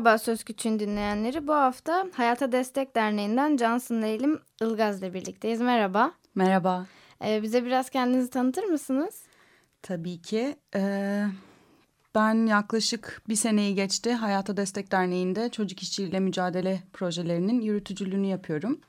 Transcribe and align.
Merhaba 0.00 0.18
Söz 0.18 0.44
Küçüğün 0.44 0.78
dinleyenleri. 0.78 1.46
Bu 1.46 1.54
hafta 1.54 2.06
Hayata 2.14 2.52
Destek 2.52 2.96
Derneği'nden 2.96 3.56
Cansın 3.56 4.02
Leylim 4.02 4.40
Ilgaz'la 4.62 5.14
birlikteyiz. 5.14 5.60
Merhaba. 5.60 6.12
Merhaba. 6.34 6.86
Ee, 7.24 7.42
bize 7.42 7.64
biraz 7.64 7.90
kendinizi 7.90 8.30
tanıtır 8.30 8.64
mısınız? 8.64 9.22
Tabii 9.82 10.22
ki. 10.22 10.56
Ee, 10.74 11.24
ben 12.14 12.46
yaklaşık 12.46 13.22
bir 13.28 13.34
seneyi 13.34 13.74
geçti 13.74 14.12
Hayata 14.12 14.56
Destek 14.56 14.92
Derneği'nde 14.92 15.48
çocuk 15.48 15.82
işçiliğiyle 15.82 16.20
mücadele 16.20 16.82
projelerinin 16.92 17.60
yürütücülüğünü 17.60 18.26
yapıyorum. 18.26 18.80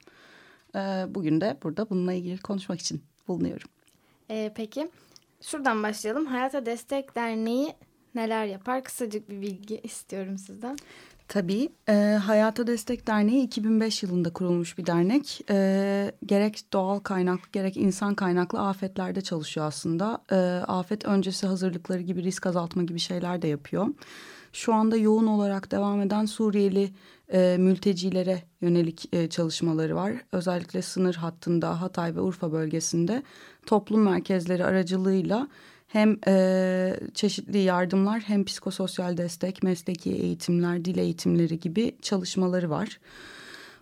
Ee, 0.76 1.06
bugün 1.10 1.42
de 1.42 1.58
burada 1.64 1.90
bununla 1.90 2.14
ilgili 2.14 2.38
konuşmak 2.38 2.80
için 2.80 3.04
bulunuyorum. 3.28 3.70
Ee, 4.30 4.52
peki 4.56 4.90
şuradan 5.42 5.84
başlayalım. 5.84 6.26
Hayata 6.26 6.66
Destek 6.66 7.16
Derneği 7.16 7.76
neler 8.16 8.46
yapar? 8.46 8.84
Kısacık 8.84 9.30
bir 9.30 9.42
bilgi 9.42 9.82
istiyorum 9.84 10.38
sizden. 10.38 10.78
Tabii. 11.32 11.70
E, 11.90 11.94
Hayata 12.26 12.68
Destek 12.68 13.08
Derneği 13.08 13.44
2005 13.44 14.04
yılında 14.04 14.34
kurulmuş 14.34 14.78
bir 14.78 14.86
dernek. 14.86 15.42
E, 15.50 16.12
gerek 16.26 16.74
doğal 16.74 17.00
kaynaklı 17.00 17.50
gerek 17.52 17.78
insan 17.78 18.16
kaynaklı 18.16 18.60
afetlerde 18.60 19.22
çalışıyor 19.22 19.66
aslında. 19.66 20.24
E, 20.32 20.36
afet 20.68 21.06
öncesi 21.06 21.48
hazırlıkları 21.48 22.02
gibi 22.02 22.24
risk 22.24 22.46
azaltma 22.46 22.84
gibi 22.84 23.00
şeyler 23.00 23.42
de 23.42 23.48
yapıyor. 23.48 23.88
Şu 24.54 24.74
anda 24.74 24.98
yoğun 24.98 25.28
olarak 25.28 25.72
devam 25.72 26.02
eden 26.02 26.26
Suriyeli 26.26 26.92
e, 27.34 27.56
mültecilere 27.60 28.44
yönelik 28.62 29.14
e, 29.14 29.30
çalışmaları 29.30 29.96
var. 29.96 30.14
Özellikle 30.32 30.82
sınır 30.82 31.16
hattında 31.16 31.82
Hatay 31.82 32.16
ve 32.16 32.22
Urfa 32.22 32.52
bölgesinde 32.52 33.24
toplum 33.66 34.02
merkezleri 34.02 34.66
aracılığıyla 34.66 35.48
hem 35.92 36.18
e, 36.28 36.96
çeşitli 37.14 37.58
yardımlar 37.58 38.20
hem 38.20 38.46
psikososyal 38.46 39.18
destek, 39.18 39.64
mesleki 39.64 40.12
eğitimler, 40.12 40.86
dil 40.86 40.98
eğitimleri 40.98 41.60
gibi 41.60 41.96
çalışmaları 42.02 42.70
var. 42.70 43.00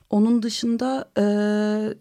Onun 0.09 0.43
dışında 0.43 1.09
e, 1.17 1.23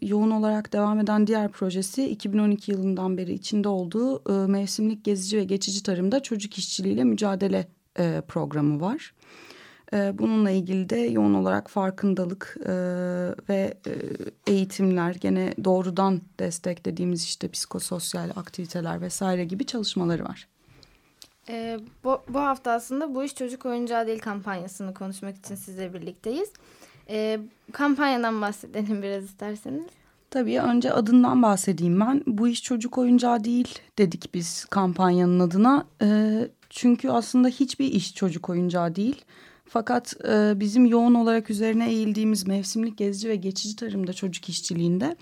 yoğun 0.07 0.31
olarak 0.31 0.73
devam 0.73 1.01
eden 1.01 1.27
diğer 1.27 1.49
projesi 1.49 2.09
2012 2.09 2.73
yılından 2.73 3.19
beri 3.19 3.33
içinde 3.33 3.69
olduğu 3.69 4.33
e, 4.33 4.47
mevsimlik 4.47 5.05
gezici 5.05 5.39
ve 5.39 5.45
geçici 5.45 5.83
tarımda 5.83 6.23
çocuk 6.23 6.59
işçiliğiyle 6.59 7.05
mücadele 7.05 7.69
e, 7.99 8.23
programı 8.29 8.81
var. 8.81 9.15
E, 9.93 10.19
bununla 10.19 10.51
ilgili 10.51 10.91
de 10.91 10.97
yoğun 10.97 11.35
olarak 11.35 11.71
farkındalık 11.71 12.57
e, 12.67 12.73
ve 13.49 13.75
e, 13.87 13.93
eğitimler, 14.47 15.15
gene 15.15 15.55
doğrudan 15.65 16.21
desteklediğimiz 16.41 17.25
işte 17.25 17.49
psikososyal 17.49 18.31
aktiviteler 18.37 19.01
vesaire 19.01 19.45
gibi 19.45 19.67
çalışmaları 19.67 20.25
var. 20.25 20.49
E, 21.49 21.81
bu, 22.05 22.21
bu 22.29 22.39
hafta 22.39 22.73
aslında 22.73 23.15
Bu 23.15 23.25
İş 23.25 23.35
Çocuk 23.35 23.67
Oyuncağı 23.67 24.07
Değil 24.07 24.19
kampanyasını 24.19 24.95
konuşmak 24.95 25.37
için 25.37 25.55
sizle 25.55 25.95
birlikteyiz. 25.95 26.53
E, 27.11 27.41
kampanyadan 27.73 28.41
bahsedelim 28.41 29.03
biraz 29.03 29.25
isterseniz. 29.25 29.85
Tabii 30.31 30.61
önce 30.61 30.93
adından 30.93 31.43
bahsedeyim 31.43 32.01
ben. 32.01 32.23
Bu 32.27 32.49
iş 32.49 32.63
çocuk 32.63 32.99
oyuncağı 32.99 33.45
değil 33.45 33.79
dedik 33.99 34.35
biz 34.35 34.65
kampanyanın 34.65 35.41
adına. 35.41 35.87
E, 36.03 36.39
çünkü 36.71 37.09
aslında 37.09 37.49
hiçbir 37.49 37.93
iş 37.93 38.15
çocuk 38.15 38.49
oyuncağı 38.49 38.95
değil. 38.95 39.25
Fakat 39.69 40.15
e, 40.29 40.61
bizim 40.61 40.87
yoğun 40.87 41.15
olarak 41.15 41.51
üzerine 41.51 41.91
eğildiğimiz 41.91 42.47
mevsimlik 42.47 42.99
gezici 42.99 43.29
ve 43.29 43.37
geçici 43.37 43.77
tarımda 43.77 44.13
çocuk 44.13 44.49
işçiliğinde 44.49 45.17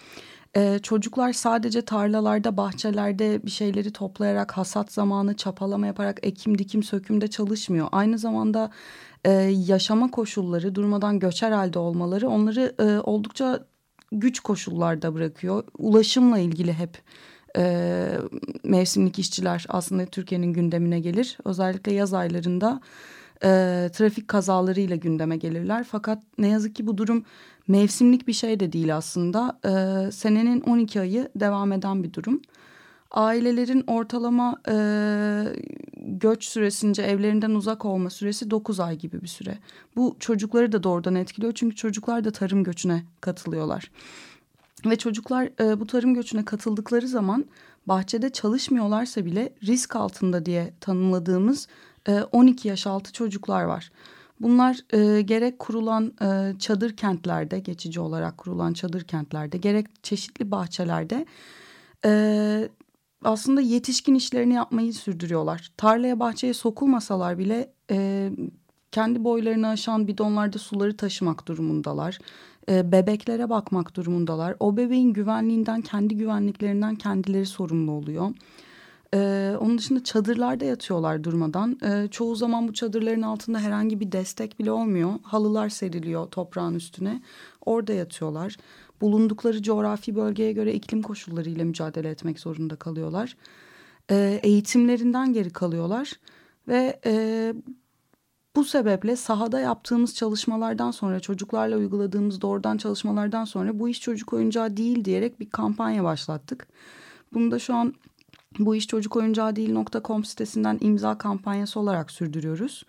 e, 0.56 0.78
çocuklar 0.78 1.32
sadece 1.32 1.82
tarlalarda, 1.82 2.56
bahçelerde 2.56 3.42
bir 3.42 3.50
şeyleri 3.50 3.92
toplayarak 3.92 4.52
hasat 4.52 4.92
zamanı 4.92 5.36
çapalama 5.36 5.86
yaparak 5.86 6.18
ekim, 6.22 6.58
dikim, 6.58 6.82
sökümde 6.82 7.28
çalışmıyor. 7.28 7.88
Aynı 7.92 8.18
zamanda 8.18 8.70
e, 9.24 9.30
yaşama 9.66 10.10
koşulları, 10.10 10.74
durmadan 10.74 11.18
göçer 11.18 11.50
halde 11.52 11.78
olmaları 11.78 12.28
onları 12.28 12.74
e, 12.78 13.00
oldukça 13.00 13.66
güç 14.12 14.40
koşullarda 14.40 15.14
bırakıyor. 15.14 15.64
Ulaşımla 15.78 16.38
ilgili 16.38 16.72
hep 16.72 16.98
e, 17.58 18.08
mevsimlik 18.64 19.18
işçiler 19.18 19.66
aslında 19.68 20.06
Türkiye'nin 20.06 20.52
gündemine 20.52 21.00
gelir. 21.00 21.38
Özellikle 21.44 21.92
yaz 21.92 22.14
aylarında 22.14 22.80
e, 23.44 23.48
trafik 23.92 24.28
kazalarıyla 24.28 24.96
gündeme 24.96 25.36
gelirler. 25.36 25.86
Fakat 25.90 26.18
ne 26.38 26.48
yazık 26.48 26.74
ki 26.74 26.86
bu 26.86 26.98
durum 26.98 27.24
mevsimlik 27.68 28.28
bir 28.28 28.32
şey 28.32 28.60
de 28.60 28.72
değil 28.72 28.96
aslında. 28.96 29.58
E, 29.64 30.10
senenin 30.10 30.60
12 30.60 31.00
ayı 31.00 31.28
devam 31.36 31.72
eden 31.72 32.02
bir 32.02 32.12
durum. 32.12 32.42
Ailelerin 33.10 33.84
ortalama 33.86 34.56
e, 34.68 34.76
göç 35.96 36.44
süresince 36.44 37.02
evlerinden 37.02 37.50
uzak 37.50 37.84
olma 37.84 38.10
süresi 38.10 38.50
9 38.50 38.80
ay 38.80 38.98
gibi 38.98 39.22
bir 39.22 39.26
süre. 39.26 39.58
Bu 39.96 40.16
çocukları 40.20 40.72
da 40.72 40.82
doğrudan 40.82 41.14
etkiliyor 41.14 41.52
çünkü 41.52 41.76
çocuklar 41.76 42.24
da 42.24 42.30
tarım 42.30 42.64
göçüne 42.64 43.04
katılıyorlar. 43.20 43.90
Ve 44.86 44.96
çocuklar 44.96 45.50
e, 45.60 45.80
bu 45.80 45.86
tarım 45.86 46.14
göçüne 46.14 46.44
katıldıkları 46.44 47.08
zaman 47.08 47.44
bahçede 47.86 48.30
çalışmıyorlarsa 48.30 49.24
bile 49.24 49.52
risk 49.62 49.96
altında 49.96 50.46
diye 50.46 50.74
tanımladığımız 50.80 51.68
12 52.12 52.68
e, 52.68 52.70
yaş 52.70 52.86
altı 52.86 53.12
çocuklar 53.12 53.64
var. 53.64 53.90
Bunlar 54.40 54.78
e, 54.92 55.22
gerek 55.22 55.58
kurulan 55.58 56.12
e, 56.22 56.58
çadır 56.58 56.96
kentlerde, 56.96 57.58
geçici 57.58 58.00
olarak 58.00 58.38
kurulan 58.38 58.72
çadır 58.72 59.04
kentlerde, 59.04 59.58
gerek 59.58 60.04
çeşitli 60.04 60.50
bahçelerde 60.50 61.26
e, 62.04 62.68
aslında 63.24 63.60
yetişkin 63.60 64.14
işlerini 64.14 64.54
yapmayı 64.54 64.94
sürdürüyorlar. 64.94 65.72
Tarlaya 65.76 66.20
bahçeye 66.20 66.54
sokulmasalar 66.54 67.38
bile 67.38 67.72
e, 67.90 68.30
kendi 68.92 69.24
boylarını 69.24 69.68
aşan 69.68 70.08
bidonlarda 70.08 70.58
suları 70.58 70.96
taşımak 70.96 71.48
durumundalar. 71.48 72.18
E, 72.68 72.92
bebeklere 72.92 73.50
bakmak 73.50 73.96
durumundalar. 73.96 74.56
O 74.60 74.76
bebeğin 74.76 75.12
güvenliğinden, 75.12 75.82
kendi 75.82 76.16
güvenliklerinden 76.16 76.94
kendileri 76.94 77.46
sorumlu 77.46 77.92
oluyor. 77.92 78.30
Ee, 79.14 79.54
onun 79.60 79.78
dışında 79.78 80.04
çadırlarda 80.04 80.64
yatıyorlar 80.64 81.24
durmadan. 81.24 81.78
Ee, 81.84 82.08
çoğu 82.10 82.36
zaman 82.36 82.68
bu 82.68 82.72
çadırların 82.72 83.22
altında 83.22 83.58
herhangi 83.58 84.00
bir 84.00 84.12
destek 84.12 84.58
bile 84.58 84.72
olmuyor. 84.72 85.14
Halılar 85.22 85.68
seriliyor 85.68 86.26
toprağın 86.26 86.74
üstüne. 86.74 87.22
Orada 87.66 87.92
yatıyorlar. 87.92 88.56
Bulundukları 89.00 89.62
coğrafi 89.62 90.16
bölgeye 90.16 90.52
göre 90.52 90.74
iklim 90.74 91.02
koşullarıyla 91.02 91.64
mücadele 91.64 92.10
etmek 92.10 92.40
zorunda 92.40 92.76
kalıyorlar. 92.76 93.36
Ee, 94.10 94.40
eğitimlerinden 94.42 95.32
geri 95.32 95.50
kalıyorlar. 95.50 96.12
Ve 96.68 97.00
e, 97.06 97.54
bu 98.56 98.64
sebeple 98.64 99.16
sahada 99.16 99.60
yaptığımız 99.60 100.14
çalışmalardan 100.14 100.90
sonra 100.90 101.20
çocuklarla 101.20 101.76
uyguladığımız 101.76 102.40
doğrudan 102.40 102.76
çalışmalardan 102.76 103.44
sonra 103.44 103.78
bu 103.78 103.88
iş 103.88 104.00
çocuk 104.00 104.32
oyuncağı 104.32 104.76
değil 104.76 105.04
diyerek 105.04 105.40
bir 105.40 105.50
kampanya 105.50 106.04
başlattık. 106.04 106.68
Bunu 107.34 107.50
da 107.50 107.58
şu 107.58 107.74
an 107.74 107.94
bu 108.58 108.76
iş 108.76 108.86
çocuk 108.86 109.16
oyuncağı 109.16 109.56
değil.com 109.56 110.24
sitesinden 110.24 110.78
imza 110.80 111.18
kampanyası 111.18 111.80
olarak 111.80 112.10
sürdürüyoruz. 112.10 112.84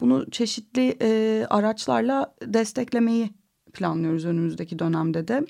Bunu 0.00 0.30
çeşitli 0.30 0.96
e, 1.02 1.46
araçlarla 1.50 2.34
desteklemeyi 2.42 3.30
planlıyoruz 3.72 4.24
önümüzdeki 4.24 4.78
dönemde 4.78 5.28
de. 5.28 5.46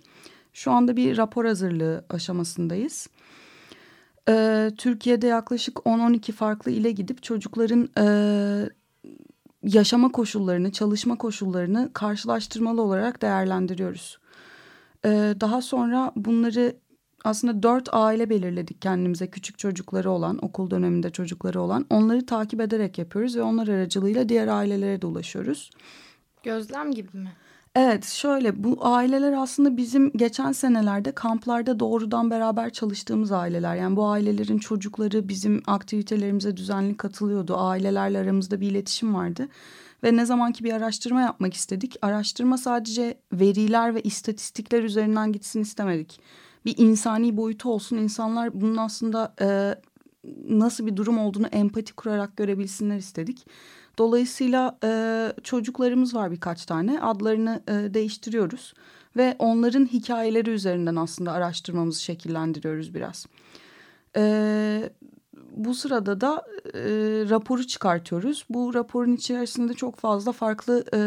Şu 0.53 0.73
anda 0.73 0.97
bir 0.97 1.17
rapor 1.17 1.45
hazırlığı 1.45 2.05
aşamasındayız. 2.11 3.09
Ee, 4.29 4.71
Türkiye'de 4.79 5.27
yaklaşık 5.27 5.77
10-12 5.77 6.33
farklı 6.33 6.71
ile 6.71 6.91
gidip 6.91 7.23
çocukların 7.23 7.89
e, 7.99 8.05
yaşama 9.63 10.13
koşullarını, 10.13 10.73
çalışma 10.73 11.19
koşullarını 11.19 11.91
karşılaştırmalı 11.93 12.83
olarak 12.83 13.23
değerlendiriyoruz. 13.23 14.19
Ee, 15.05 15.35
daha 15.41 15.63
sonra 15.63 16.13
bunları 16.17 16.77
aslında 17.29 17.63
dört 17.63 17.89
aile 17.93 18.31
belirledik 18.31 18.83
kendimize 18.83 19.27
küçük 19.27 19.59
çocukları 19.59 20.11
olan 20.11 20.39
okul 20.45 20.71
döneminde 20.71 21.11
çocukları 21.11 21.61
olan 21.61 21.87
onları 21.91 22.27
takip 22.27 22.61
ederek 22.61 22.99
yapıyoruz 22.99 23.37
ve 23.37 23.43
onlar 23.43 23.69
aracılığıyla 23.69 24.29
diğer 24.29 24.49
ailelere 24.49 25.03
de 25.03 25.07
ulaşıyoruz. 25.07 25.71
Gözlem 26.43 26.93
gibi 26.93 27.17
mi? 27.17 27.33
Evet 27.75 28.05
şöyle 28.05 28.65
bu 28.65 28.79
aileler 28.81 29.33
aslında 29.33 29.77
bizim 29.77 30.13
geçen 30.13 30.53
senelerde 30.53 31.13
kamplarda 31.13 31.81
doğrudan 31.81 32.31
beraber 32.31 32.71
çalıştığımız 32.71 33.33
aileler. 33.33 33.77
Yani 33.77 33.97
bu 33.97 34.09
ailelerin 34.09 34.59
çocukları 34.59 35.29
bizim 35.29 35.63
aktivitelerimize 35.67 36.57
düzenli 36.57 36.97
katılıyordu. 36.97 37.57
Ailelerle 37.57 38.19
aramızda 38.19 38.61
bir 38.61 38.71
iletişim 38.71 39.15
vardı. 39.15 39.49
Ve 40.05 40.17
ne 40.17 40.27
zamanki 40.27 40.65
bir 40.65 40.73
araştırma 40.73 41.21
yapmak 41.21 41.55
istedik, 41.55 41.97
araştırma 42.03 42.59
sadece 42.59 43.21
veriler 43.33 43.95
ve 43.95 44.03
istatistikler 44.03 44.83
üzerinden 44.83 45.33
gitsin 45.33 45.61
istemedik. 45.61 46.21
Bir 46.65 46.75
insani 46.79 47.37
boyutu 47.37 47.73
olsun, 47.73 47.97
insanlar 47.97 48.61
bunun 48.61 48.77
aslında 48.77 49.35
e, 49.41 49.75
nasıl 50.49 50.87
bir 50.87 50.97
durum 50.97 51.19
olduğunu 51.19 51.47
empati 51.47 51.93
kurarak 51.93 52.37
görebilsinler 52.37 52.97
istedik. 52.97 53.47
Dolayısıyla 53.99 54.79
e, 54.85 55.33
çocuklarımız 55.43 56.15
var 56.15 56.31
birkaç 56.31 56.67
tane, 56.67 57.01
adlarını 57.01 57.63
e, 57.69 57.95
değiştiriyoruz 57.95 58.75
ve 59.17 59.37
onların 59.39 59.87
hikayeleri 59.87 60.51
üzerinden 60.51 60.97
aslında 60.97 61.33
araştırmamızı 61.33 62.03
şekillendiriyoruz 62.03 62.95
biraz. 62.95 63.27
E, 64.17 64.91
bu 65.57 65.75
sırada 65.75 66.21
da 66.21 66.45
e, 66.75 66.81
raporu 67.31 67.67
çıkartıyoruz. 67.67 68.45
Bu 68.51 68.75
raporun 68.75 69.13
içerisinde 69.13 69.75
çok 69.75 69.97
fazla 69.97 70.33
farklı 70.33 70.85
e, 70.95 70.99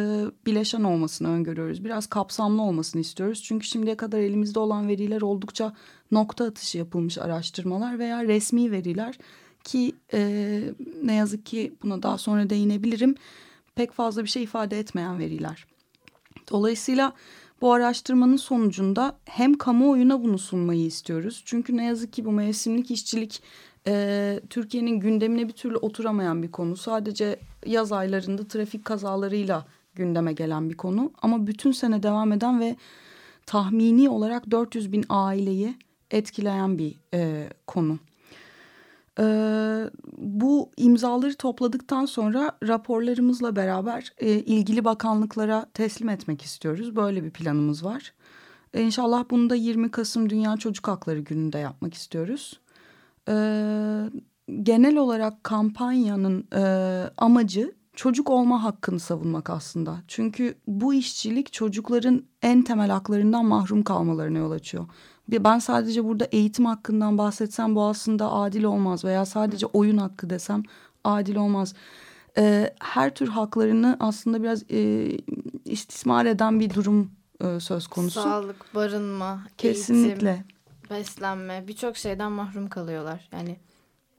bileşen 0.45 0.83
olmasını 0.83 1.29
öngörüyoruz. 1.29 1.83
Biraz 1.85 2.07
kapsamlı 2.07 2.61
olmasını 2.61 3.01
istiyoruz. 3.01 3.43
Çünkü 3.43 3.67
şimdiye 3.67 3.97
kadar 3.97 4.19
elimizde 4.19 4.59
olan 4.59 4.87
veriler 4.87 5.21
oldukça 5.21 5.73
nokta 6.11 6.45
atışı 6.45 6.77
yapılmış 6.77 7.17
araştırmalar 7.17 7.99
veya 7.99 8.23
resmi 8.23 8.71
veriler 8.71 9.17
ki 9.63 9.95
e, 10.13 10.61
ne 11.03 11.15
yazık 11.15 11.45
ki 11.45 11.73
buna 11.83 12.03
daha 12.03 12.17
sonra 12.17 12.49
değinebilirim. 12.49 13.15
Pek 13.75 13.91
fazla 13.91 14.23
bir 14.23 14.29
şey 14.29 14.43
ifade 14.43 14.79
etmeyen 14.79 15.19
veriler. 15.19 15.65
Dolayısıyla 16.51 17.13
bu 17.61 17.73
araştırmanın 17.73 18.37
sonucunda 18.37 19.17
hem 19.25 19.53
kamuoyuna 19.57 20.23
bunu 20.23 20.37
sunmayı 20.37 20.85
istiyoruz. 20.85 21.41
Çünkü 21.45 21.77
ne 21.77 21.85
yazık 21.85 22.13
ki 22.13 22.25
bu 22.25 22.31
mevsimlik 22.31 22.91
işçilik 22.91 23.41
e, 23.87 24.39
Türkiye'nin 24.49 24.99
gündemine 24.99 25.47
bir 25.47 25.53
türlü 25.53 25.77
oturamayan 25.77 26.43
bir 26.43 26.51
konu. 26.51 26.77
Sadece 26.77 27.39
yaz 27.65 27.91
aylarında 27.91 28.47
trafik 28.47 28.85
kazalarıyla 28.85 29.65
gündeme 29.95 30.33
gelen 30.33 30.69
bir 30.69 30.77
konu. 30.77 31.11
Ama 31.21 31.47
bütün 31.47 31.71
sene 31.71 32.03
devam 32.03 32.31
eden 32.31 32.59
ve 32.59 32.75
tahmini 33.45 34.09
olarak 34.09 34.51
400 34.51 34.91
bin 34.91 35.05
aileyi 35.09 35.75
etkileyen 36.11 36.77
bir 36.77 36.95
e, 37.13 37.49
konu. 37.67 37.99
E, 39.19 39.25
bu 40.17 40.69
imzaları 40.77 41.35
topladıktan 41.35 42.05
sonra 42.05 42.57
raporlarımızla 42.67 43.55
beraber 43.55 44.13
e, 44.17 44.29
ilgili 44.29 44.85
bakanlıklara 44.85 45.65
teslim 45.73 46.09
etmek 46.09 46.41
istiyoruz. 46.41 46.95
Böyle 46.95 47.23
bir 47.23 47.31
planımız 47.31 47.85
var. 47.85 48.13
E, 48.73 48.81
inşallah 48.81 49.25
bunu 49.29 49.49
da 49.49 49.55
20 49.55 49.91
Kasım 49.91 50.29
Dünya 50.29 50.57
Çocuk 50.57 50.87
Hakları 50.87 51.19
Günü'nde 51.19 51.57
yapmak 51.57 51.93
istiyoruz. 51.93 52.59
E, 53.29 53.35
genel 54.63 54.97
olarak 54.97 55.43
kampanyanın 55.43 56.47
e, 56.55 56.63
amacı 57.17 57.75
çocuk 57.95 58.29
olma 58.29 58.63
hakkını 58.63 58.99
savunmak 58.99 59.49
aslında. 59.49 60.03
Çünkü 60.07 60.55
bu 60.67 60.93
işçilik 60.93 61.53
çocukların 61.53 62.23
en 62.41 62.61
temel 62.61 62.89
haklarından 62.89 63.45
mahrum 63.45 63.83
kalmalarına 63.83 64.37
yol 64.37 64.51
açıyor. 64.51 64.85
Ben 65.31 65.59
sadece 65.59 66.05
burada 66.05 66.25
eğitim 66.25 66.65
hakkından 66.65 67.17
bahsetsem 67.17 67.75
bu 67.75 67.83
aslında 67.83 68.31
adil 68.31 68.63
olmaz 68.63 69.05
veya 69.05 69.25
sadece 69.25 69.65
oyun 69.65 69.97
hakkı 69.97 70.29
desem 70.29 70.63
adil 71.03 71.35
olmaz. 71.35 71.73
Ee, 72.37 72.73
her 72.79 73.15
tür 73.15 73.27
haklarını 73.27 73.97
aslında 73.99 74.43
biraz 74.43 74.63
e, 74.71 75.11
istismar 75.65 76.25
eden 76.25 76.59
bir 76.59 76.73
durum 76.73 77.11
e, 77.41 77.59
söz 77.59 77.87
konusu. 77.87 78.21
Sağlık, 78.21 78.75
barınma, 78.75 79.43
Kesinlikle. 79.57 80.29
eğitim, 80.29 80.45
beslenme 80.91 81.67
birçok 81.67 81.97
şeyden 81.97 82.31
mahrum 82.31 82.69
kalıyorlar. 82.69 83.29
Yani 83.31 83.57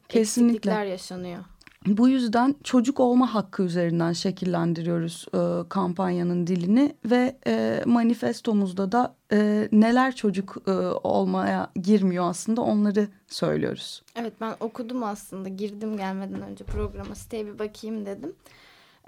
Kesinlikle. 0.08 0.52
eksiklikler 0.52 0.84
yaşanıyor. 0.84 1.44
Bu 1.86 2.08
yüzden 2.08 2.54
çocuk 2.64 3.00
olma 3.00 3.34
hakkı 3.34 3.62
üzerinden 3.62 4.12
şekillendiriyoruz 4.12 5.26
e, 5.34 5.68
kampanyanın 5.68 6.46
dilini 6.46 6.96
ve 7.04 7.36
e, 7.46 7.82
manifestomuzda 7.86 8.92
da 8.92 9.16
e, 9.32 9.68
neler 9.72 10.16
çocuk 10.16 10.56
e, 10.66 10.70
olmaya 11.02 11.70
girmiyor 11.82 12.30
aslında 12.30 12.60
onları 12.60 13.08
söylüyoruz. 13.28 14.02
Evet 14.16 14.32
ben 14.40 14.54
okudum 14.60 15.02
aslında 15.02 15.48
girdim 15.48 15.96
gelmeden 15.96 16.42
önce 16.42 16.64
programa 16.64 17.14
siteye 17.14 17.46
bir 17.46 17.58
bakayım 17.58 18.06
dedim. 18.06 18.32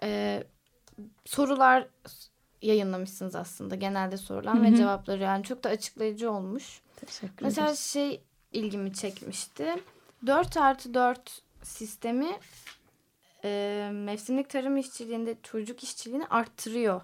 Ee, 0.02 0.44
sorular 1.24 1.88
yayınlamışsınız 2.62 3.34
aslında 3.34 3.74
genelde 3.74 4.16
sorulan 4.16 4.64
ve 4.64 4.76
cevapları 4.76 5.22
yani 5.22 5.44
çok 5.44 5.64
da 5.64 5.68
açıklayıcı 5.68 6.32
olmuş. 6.32 6.80
Teşekkür 7.06 7.44
Mesela 7.44 7.66
ederiz. 7.66 7.80
şey 7.80 8.20
ilgimi 8.52 8.92
çekmişti. 8.94 9.74
4 10.26 10.56
artı 10.56 10.94
4 10.94 11.42
sistemi 11.62 12.38
e, 13.44 13.90
mevsimlik 13.92 14.50
tarım 14.50 14.76
işçiliğinde 14.76 15.36
çocuk 15.42 15.82
işçiliğini 15.82 16.26
arttırıyor 16.26 17.00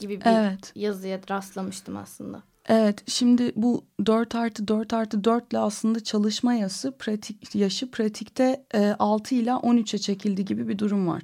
gibi 0.00 0.20
bir 0.20 0.26
Evet. 0.26 0.72
yazıya 0.74 1.20
rastlamıştım 1.30 1.96
aslında. 1.96 2.42
Evet 2.68 3.10
şimdi 3.10 3.52
bu 3.56 3.84
4 4.06 4.34
artı 4.34 4.68
4 4.68 4.92
artı 4.92 5.24
4 5.24 5.52
ile 5.52 5.58
aslında 5.58 6.00
çalışma 6.04 6.54
yaşı, 6.54 6.92
pratik, 6.92 7.54
yaşı 7.54 7.90
pratikte 7.90 8.64
e, 8.74 8.94
6 8.98 9.34
ile 9.34 9.50
13'e 9.50 9.98
çekildi 9.98 10.44
gibi 10.44 10.68
bir 10.68 10.78
durum 10.78 11.08
var. 11.08 11.22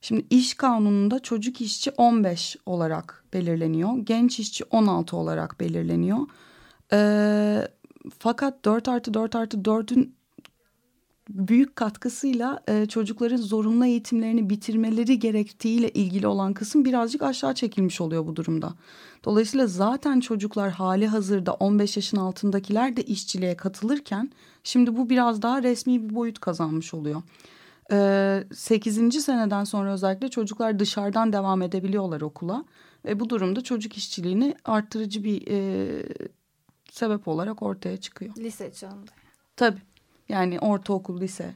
Şimdi 0.00 0.26
iş 0.30 0.54
kanununda 0.54 1.18
çocuk 1.20 1.60
işçi 1.60 1.90
15 1.90 2.56
olarak 2.66 3.24
belirleniyor. 3.32 3.98
Genç 3.98 4.40
işçi 4.40 4.64
16 4.64 5.16
olarak 5.16 5.60
belirleniyor. 5.60 6.18
E, 6.92 7.68
fakat 8.18 8.64
4 8.64 8.88
artı 8.88 9.14
4 9.14 9.36
artı 9.36 9.56
4'ün 9.56 10.18
büyük 11.30 11.76
katkısıyla 11.76 12.60
e, 12.68 12.86
çocukların 12.86 13.36
zorunlu 13.36 13.86
eğitimlerini 13.86 14.50
bitirmeleri 14.50 15.18
gerektiğiyle 15.18 15.90
ilgili 15.90 16.26
olan 16.26 16.54
kısım 16.54 16.84
birazcık 16.84 17.22
aşağı 17.22 17.54
çekilmiş 17.54 18.00
oluyor 18.00 18.26
bu 18.26 18.36
durumda. 18.36 18.74
Dolayısıyla 19.24 19.66
zaten 19.66 20.20
çocuklar 20.20 20.70
hali 20.70 21.06
hazırda 21.06 21.54
15 21.54 21.96
yaşın 21.96 22.16
altındakiler 22.16 22.96
de 22.96 23.02
işçiliğe 23.02 23.56
katılırken 23.56 24.30
şimdi 24.64 24.96
bu 24.96 25.10
biraz 25.10 25.42
daha 25.42 25.62
resmi 25.62 26.08
bir 26.08 26.14
boyut 26.14 26.38
kazanmış 26.38 26.94
oluyor. 26.94 27.22
E, 27.92 28.44
8. 28.54 29.24
seneden 29.24 29.64
sonra 29.64 29.92
özellikle 29.92 30.28
çocuklar 30.28 30.78
dışarıdan 30.78 31.32
devam 31.32 31.62
edebiliyorlar 31.62 32.20
okula 32.20 32.64
ve 33.04 33.20
bu 33.20 33.30
durumda 33.30 33.60
çocuk 33.60 33.96
işçiliğini 33.96 34.54
arttırıcı 34.64 35.24
bir 35.24 35.46
e, 35.46 36.02
sebep 36.90 37.28
olarak 37.28 37.62
ortaya 37.62 37.96
çıkıyor. 37.96 38.36
Lise 38.36 38.72
çağında. 38.72 39.10
Tabii. 39.56 39.82
Yani 40.28 40.60
ortaokul, 40.60 41.20
lise. 41.20 41.54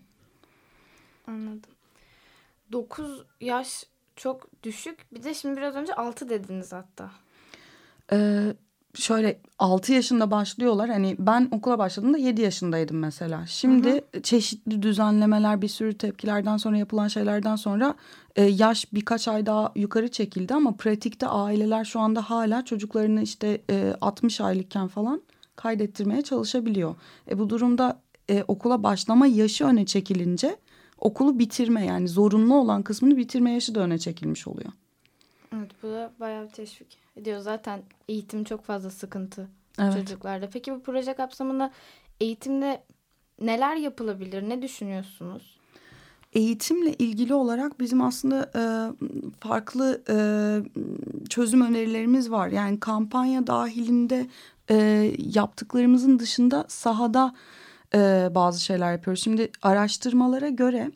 Anladım. 1.27 1.71
9 2.73 3.25
yaş 3.41 3.85
çok 4.17 4.63
düşük. 4.63 5.15
Bir 5.15 5.23
de 5.23 5.35
şimdi 5.35 5.57
biraz 5.57 5.75
önce 5.75 5.95
6 5.95 6.29
dediniz 6.29 6.73
hatta. 6.73 7.11
Ee, 8.13 8.55
şöyle 8.95 9.41
6 9.59 9.93
yaşında 9.93 10.31
başlıyorlar. 10.31 10.91
Hani 10.91 11.17
ben 11.19 11.49
okula 11.51 11.79
başladığımda 11.79 12.19
7 12.19 12.43
yaşındaydım 12.43 12.99
mesela. 12.99 13.47
Şimdi 13.47 14.05
çeşitli 14.23 14.83
düzenlemeler, 14.83 15.63
bir 15.63 15.69
sürü 15.69 15.99
tepkilerden 15.99 16.57
sonra 16.57 16.79
yapılan 16.79 17.09
şeylerden 17.09 17.57
sonra 17.57 17.95
e, 18.37 18.43
yaş 18.43 18.93
birkaç 18.93 19.29
ay 19.29 19.47
daha 19.47 19.73
yukarı 19.77 20.11
çekildi 20.11 20.55
ama 20.55 20.77
pratikte 20.77 21.27
aileler 21.27 21.85
şu 21.85 22.01
anda 22.01 22.31
hala 22.31 22.65
çocuklarını 22.65 23.23
işte 23.23 23.63
e, 23.71 23.95
60 24.01 24.41
aylıkken 24.41 24.89
falan 24.89 25.23
kaydettirmeye 25.57 26.23
çalışabiliyor. 26.23 26.95
E, 27.31 27.39
bu 27.39 27.51
durumda 27.51 28.01
e, 28.31 28.45
okula 28.49 28.83
başlama 28.83 29.27
yaşı 29.27 29.65
öne 29.65 29.87
çekilince 29.87 30.57
okulu 30.99 31.39
bitirme 31.39 31.87
yani 31.87 32.09
zorunlu 32.09 32.55
olan 32.55 32.83
kısmını 32.83 33.17
bitirme 33.17 33.53
yaşı 33.53 33.75
da 33.75 33.81
öne 33.81 33.99
çekilmiş 33.99 34.49
oluyor. 34.49 34.73
Evet 35.57 35.71
bu 35.83 35.89
da 35.89 36.13
bayağı 36.21 36.45
bir 36.45 36.53
teşvik 36.53 37.02
ediyor. 37.17 37.41
Zaten 37.41 37.83
eğitim 38.09 38.45
çok 38.45 38.65
fazla 38.65 38.91
sıkıntı 38.91 39.49
Evet. 39.79 39.93
çocuklarda. 39.93 40.51
Peki 40.51 40.73
bu 40.73 40.83
proje 40.83 41.15
kapsamında 41.15 41.71
eğitimde 42.21 42.83
neler 43.41 43.77
yapılabilir? 43.77 44.49
Ne 44.49 44.63
düşünüyorsunuz? 44.63 45.59
Eğitimle 46.33 46.95
ilgili 46.95 47.35
olarak 47.35 47.81
bizim 47.81 48.03
aslında 48.03 48.51
e, 48.57 48.63
farklı 49.41 50.03
e, 50.09 50.17
çözüm 51.29 51.61
önerilerimiz 51.61 52.31
var. 52.31 52.49
Yani 52.49 52.81
kampanya 52.81 53.47
dahilinde 53.47 54.27
e, 54.71 54.77
yaptıklarımızın 55.19 56.19
dışında 56.19 56.65
sahada 56.69 57.35
e, 57.95 58.29
bazı 58.35 58.61
şeyler 58.65 58.93
yapıyoruz. 58.93 59.23
Şimdi 59.23 59.51
araştırmalara 59.63 60.49
göre 60.49 60.91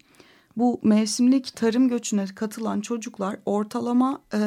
bu 0.56 0.80
mevsimlik 0.82 1.56
tarım 1.56 1.88
göçüne 1.88 2.24
katılan 2.26 2.80
çocuklar 2.80 3.36
ortalama 3.46 4.20
e, 4.34 4.38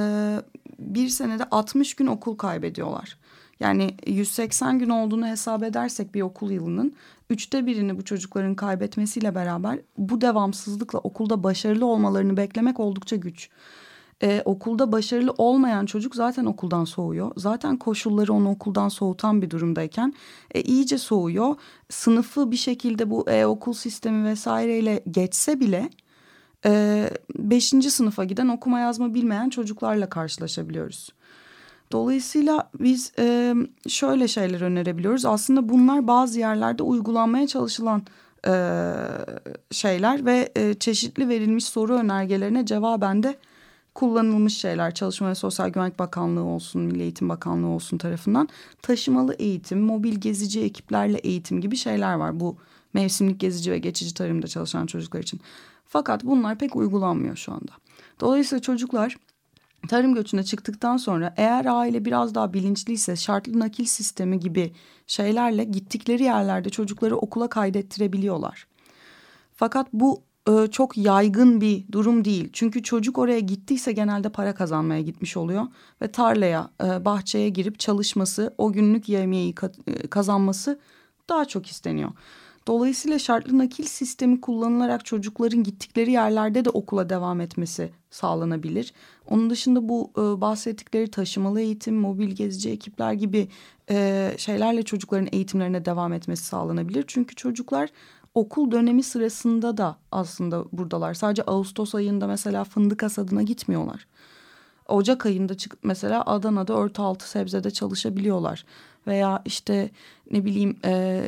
bir 0.80 1.10
senede 1.10 1.44
60 1.52 1.94
gün 1.94 2.08
okul 2.08 2.36
kaybediyorlar. 2.36 3.18
Yani 3.60 3.96
180 4.08 4.80
gün 4.80 4.90
olduğunu 4.90 5.28
hesap 5.28 5.64
edersek 5.64 6.16
bir 6.16 6.22
okul 6.22 6.52
yılının 6.52 6.96
üçte 7.30 7.66
birini 7.66 7.98
bu 7.98 8.06
çocukların 8.06 8.56
kaybetmesiyle 8.56 9.36
beraber 9.36 9.80
bu 9.98 10.22
devamsızlıkla 10.22 11.00
okulda 11.00 11.44
başarılı 11.44 11.86
olmalarını 11.86 12.38
beklemek 12.38 12.80
oldukça 12.80 13.16
güç. 13.16 13.50
Ee, 14.24 14.42
okulda 14.46 14.92
başarılı 14.92 15.34
olmayan 15.38 15.86
çocuk 15.86 16.16
zaten 16.16 16.46
okuldan 16.46 16.86
soğuyor. 16.86 17.32
Zaten 17.38 17.78
koşulları 17.78 18.34
onu 18.34 18.50
okuldan 18.50 18.90
soğutan 18.90 19.42
bir 19.42 19.50
durumdayken 19.50 20.14
e, 20.52 20.62
iyice 20.62 20.98
soğuyor. 20.98 21.56
Sınıfı 21.90 22.52
bir 22.52 22.58
şekilde 22.58 23.10
bu 23.10 23.30
e, 23.30 23.46
okul 23.46 23.74
sistemi 23.74 24.26
vesaireyle 24.26 25.04
geçse 25.12 25.60
bile 25.60 25.90
e, 26.66 27.10
beşinci 27.38 27.92
sınıfa 27.92 28.24
giden 28.24 28.48
okuma 28.48 28.80
yazma 28.80 29.14
bilmeyen 29.14 29.50
çocuklarla 29.50 30.10
karşılaşabiliyoruz. 30.10 31.10
Dolayısıyla 31.92 32.70
biz 32.80 33.12
e, 33.20 33.56
şöyle 33.88 34.28
şeyler 34.28 34.62
önerebiliyoruz. 34.62 35.26
Aslında 35.26 35.70
bunlar 35.70 36.08
bazı 36.08 36.40
yerlerde 36.40 36.84
uygulanmaya 36.84 37.48
çalışılan 37.48 38.04
e, 38.48 38.54
şeyler 39.72 40.26
ve 40.26 40.52
e, 40.56 40.74
çeşitli 40.74 41.30
verilmiş 41.30 41.66
soru 41.66 41.94
önergelerine 41.94 42.66
cevaben 42.66 43.24
de 43.24 43.38
kullanılmış 43.96 44.58
şeyler. 44.58 44.94
Çalışma 44.94 45.30
ve 45.30 45.36
Sosyal 45.36 45.70
Güvenlik 45.70 46.00
Bakanlığı 46.00 46.44
olsun, 46.44 46.82
Milli 46.82 47.02
Eğitim 47.02 47.30
Bakanlığı 47.30 47.68
olsun 47.68 47.98
tarafından 47.98 48.50
taşımalı 48.82 49.34
eğitim, 49.34 49.80
mobil 49.80 50.16
gezici 50.16 50.62
ekiplerle 50.62 51.18
eğitim 51.18 51.62
gibi 51.62 51.76
şeyler 51.76 52.14
var. 52.14 52.40
Bu 52.40 52.58
mevsimlik 52.94 53.40
gezici 53.40 53.72
ve 53.72 53.78
geçici 53.78 54.14
tarımda 54.14 54.48
çalışan 54.48 54.86
çocuklar 54.86 55.20
için. 55.20 55.40
Fakat 55.90 56.24
bunlar 56.24 56.58
pek 56.58 56.76
uygulanmıyor 56.76 57.36
şu 57.36 57.52
anda. 57.52 57.72
Dolayısıyla 58.20 58.62
çocuklar 58.62 59.18
tarım 59.88 60.14
göçüne 60.14 60.44
çıktıktan 60.44 60.98
sonra 60.98 61.34
eğer 61.38 61.66
aile 61.66 62.06
biraz 62.06 62.36
daha 62.36 62.54
bilinçliyse 62.54 63.16
şartlı 63.16 63.60
nakil 63.60 63.86
sistemi 63.86 64.40
gibi 64.40 64.74
şeylerle 65.08 65.64
gittikleri 65.64 66.24
yerlerde 66.24 66.70
çocukları 66.70 67.18
okula 67.18 67.50
kaydettirebiliyorlar. 67.50 68.68
Fakat 69.56 69.88
bu 69.94 70.24
e, 70.50 70.68
çok 70.68 70.98
yaygın 70.98 71.62
bir 71.62 71.92
durum 71.92 72.26
değil. 72.26 72.50
Çünkü 72.54 72.84
çocuk 72.84 73.18
oraya 73.18 73.40
gittiyse 73.40 73.92
genelde 73.92 74.30
para 74.30 74.56
kazanmaya 74.56 75.02
gitmiş 75.02 75.38
oluyor 75.38 75.68
ve 76.02 76.12
tarlaya, 76.12 76.70
e, 76.84 77.06
bahçeye 77.06 77.50
girip 77.50 77.80
çalışması, 77.80 78.54
o 78.58 78.72
günlük 78.72 79.10
yemeği 79.10 79.56
e, 79.88 80.08
kazanması 80.08 80.80
daha 81.30 81.46
çok 81.46 81.68
isteniyor. 81.68 82.12
Dolayısıyla 82.70 83.20
şartlı 83.20 83.58
nakil 83.58 83.84
sistemi 83.84 84.42
kullanılarak 84.42 85.06
çocukların 85.06 85.64
gittikleri 85.64 86.12
yerlerde 86.12 86.66
de 86.66 86.70
okula 86.70 87.10
devam 87.10 87.42
etmesi 87.42 87.90
sağlanabilir. 88.10 88.94
Onun 89.28 89.50
dışında 89.50 89.90
bu 89.90 90.12
e, 90.18 90.42
bahsettikleri 90.42 91.12
taşımalı 91.12 91.62
eğitim, 91.62 91.96
mobil 91.96 92.30
gezici 92.30 92.70
ekipler 92.70 93.14
gibi 93.14 93.48
e, 93.90 94.32
şeylerle 94.38 94.84
çocukların 94.84 95.28
eğitimlerine 95.32 95.86
devam 95.86 96.14
etmesi 96.14 96.44
sağlanabilir. 96.44 97.04
Çünkü 97.08 97.36
çocuklar 97.36 97.90
okul 98.34 98.72
dönemi 98.72 99.04
sırasında 99.04 99.78
da 99.78 99.98
aslında 100.12 100.66
buradalar. 100.72 101.14
Sadece 101.14 101.44
Ağustos 101.44 101.96
ayında 101.96 102.28
mesela 102.28 102.64
fındık 102.64 103.04
hasadına 103.04 103.42
gitmiyorlar. 103.44 104.08
Ocak 104.88 105.26
ayında 105.26 105.58
çıkıp 105.58 105.80
mesela 105.84 106.24
Adana'da 106.26 106.74
örtü 106.74 107.02
altı 107.02 107.30
sebzede 107.30 107.72
çalışabiliyorlar 107.72 108.66
veya 109.10 109.42
işte 109.46 109.90
ne 110.32 110.46
bileyim 110.46 110.78
e, 110.86 111.24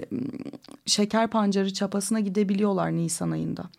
şeker 0.85 1.27
pancarı 1.27 1.73
çapasına 1.73 2.19
gidebiliyorlar 2.19 2.91
Nisan 2.91 3.31
ayında. 3.31 3.69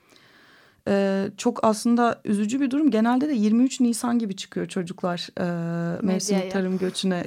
E, 0.89 1.27
çok 1.37 1.65
aslında 1.65 2.21
üzücü 2.25 2.61
bir 2.61 2.71
durum. 2.71 2.91
Genelde 2.91 3.29
de 3.29 3.33
23 3.33 3.81
Nisan 3.81 4.19
gibi 4.19 4.37
çıkıyor 4.37 4.67
çocuklar 4.67 5.29
e, 5.41 6.01
mevsim 6.03 6.51
tarım 6.51 6.79
göçüne 6.79 7.25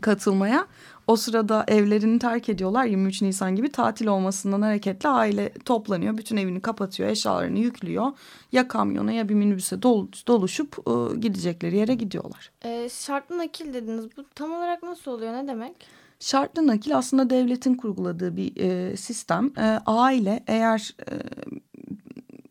katılmaya. 0.00 0.66
O 1.06 1.16
sırada 1.16 1.64
evlerini 1.68 2.18
terk 2.18 2.48
ediyorlar 2.48 2.84
23 2.84 3.22
Nisan 3.22 3.56
gibi 3.56 3.72
tatil 3.72 4.06
olmasından 4.06 4.62
hareketle 4.62 5.08
aile 5.08 5.52
toplanıyor. 5.52 6.18
Bütün 6.18 6.36
evini 6.36 6.60
kapatıyor, 6.60 7.08
eşyalarını 7.08 7.58
yüklüyor. 7.58 8.12
Ya 8.52 8.68
kamyona 8.68 9.12
ya 9.12 9.28
bir 9.28 9.34
minibüse 9.34 9.82
dol, 9.82 10.06
doluşup 10.26 10.78
e, 10.88 11.16
gidecekleri 11.16 11.76
yere 11.76 11.94
gidiyorlar. 11.94 12.50
E, 12.64 12.88
şartlı 12.88 13.38
nakil 13.38 13.74
dediniz. 13.74 14.06
Bu 14.16 14.24
tam 14.34 14.52
olarak 14.52 14.82
nasıl 14.82 15.10
oluyor? 15.10 15.32
Ne 15.32 15.48
demek? 15.48 15.76
Şartlı 16.20 16.66
nakil 16.66 16.96
aslında 16.96 17.30
devletin 17.30 17.74
kurguladığı 17.74 18.36
bir 18.36 18.56
e, 18.56 18.96
sistem. 18.96 19.52
E, 19.58 19.80
aile 19.86 20.44
eğer 20.46 20.94
e, 21.10 21.14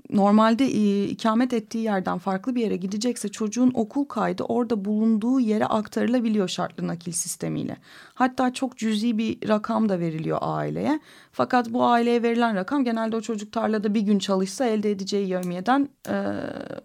normalde 0.09 0.65
e, 0.65 1.03
ikamet 1.03 1.53
ettiği 1.53 1.83
yerden 1.83 2.17
farklı 2.17 2.55
bir 2.55 2.61
yere 2.61 2.75
gidecekse 2.75 3.29
çocuğun 3.29 3.71
okul 3.73 4.05
kaydı 4.05 4.43
orada 4.43 4.85
bulunduğu 4.85 5.39
yere 5.39 5.65
aktarılabiliyor 5.65 6.47
şartlı 6.47 6.87
nakil 6.87 7.11
sistemiyle. 7.11 7.77
Hatta 8.13 8.53
çok 8.53 8.77
cüzi 8.77 9.17
bir 9.17 9.49
rakam 9.49 9.89
da 9.89 9.99
veriliyor 9.99 10.37
aileye. 10.41 10.99
Fakat 11.31 11.69
bu 11.69 11.85
aileye 11.85 12.23
verilen 12.23 12.55
rakam 12.55 12.83
genelde 12.83 13.15
o 13.15 13.21
çocuk 13.21 13.51
tarlada 13.51 13.93
bir 13.93 14.01
gün 14.01 14.19
çalışsa 14.19 14.65
elde 14.65 14.91
edeceği 14.91 15.29
yevmiyeden 15.29 15.89
e, 16.09 16.33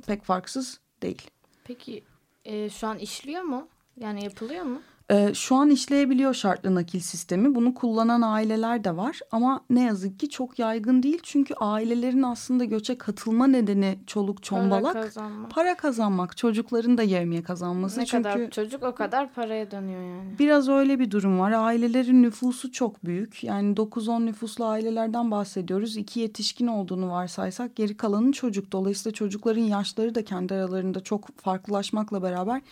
pek 0.06 0.22
farksız 0.22 0.80
değil. 1.02 1.30
Peki 1.64 2.02
e, 2.44 2.70
şu 2.70 2.87
an 2.87 2.99
işliyor 2.99 3.42
mu? 3.42 3.68
Yani 3.96 4.25
yapılıyor 4.25 4.64
mu? 4.64 4.82
Ee, 5.11 5.35
şu 5.35 5.57
an 5.57 5.71
işleyebiliyor 5.71 6.35
şartlı 6.35 6.75
nakil 6.75 7.00
sistemi. 7.00 7.55
Bunu 7.55 7.75
kullanan 7.75 8.23
aileler 8.23 8.85
de 8.85 8.97
var 8.97 9.21
ama 9.33 9.61
ne 9.71 9.83
yazık 9.85 10.21
ki 10.21 10.29
çok 10.29 10.59
yaygın 10.59 11.02
değil. 11.02 11.19
Çünkü 11.23 11.55
ailelerin 11.55 12.23
aslında 12.23 12.64
göçe 12.64 12.99
katılma 12.99 13.47
nedeni 13.47 13.99
çoluk 14.07 14.43
çombalak. 14.43 14.95
Para 14.95 15.02
kazanmak. 15.02 15.50
Para 15.50 15.76
kazanmak. 15.76 16.37
Çocukların 16.37 16.99
da 16.99 17.02
yevmiye 17.02 17.43
kazanması. 17.43 18.00
Ne 18.00 18.07
Çünkü 18.07 18.23
kadar 18.23 18.50
çocuk 18.50 18.83
o 18.83 18.95
kadar 18.95 19.33
paraya 19.33 19.71
dönüyor 19.71 20.02
yani. 20.02 20.38
Biraz 20.38 20.69
öyle 20.69 20.99
bir 20.99 21.11
durum 21.11 21.38
var. 21.38 21.52
Ailelerin 21.52 22.23
nüfusu 22.23 22.73
çok 22.73 23.05
büyük. 23.05 23.45
Yani 23.45 23.75
9-10 23.75 24.26
nüfuslu 24.26 24.64
ailelerden 24.64 25.31
bahsediyoruz. 25.31 25.97
İki 25.97 26.21
yetişkin 26.21 26.67
olduğunu 26.67 27.11
varsaysak 27.11 27.76
geri 27.76 27.97
kalanın 27.97 28.33
çocuk. 28.33 28.73
Dolayısıyla 28.73 29.14
çocukların 29.14 29.62
yaşları 29.62 30.14
da 30.14 30.25
kendi 30.25 30.55
aralarında 30.55 31.00
çok 31.00 31.38
farklılaşmakla 31.38 32.23
beraber 32.23 32.62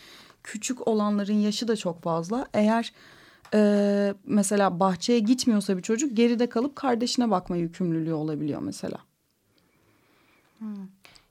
küçük 0.48 0.88
olanların 0.88 1.34
yaşı 1.34 1.68
da 1.68 1.76
çok 1.76 2.02
fazla. 2.02 2.46
Eğer 2.54 2.92
e, 3.54 4.14
mesela 4.26 4.80
bahçeye 4.80 5.18
gitmiyorsa 5.18 5.76
bir 5.76 5.82
çocuk 5.82 6.16
geride 6.16 6.48
kalıp 6.48 6.76
kardeşine 6.76 7.30
bakma 7.30 7.56
yükümlülüğü 7.56 8.12
olabiliyor 8.12 8.60
mesela. 8.60 8.98
Hmm. 10.58 10.86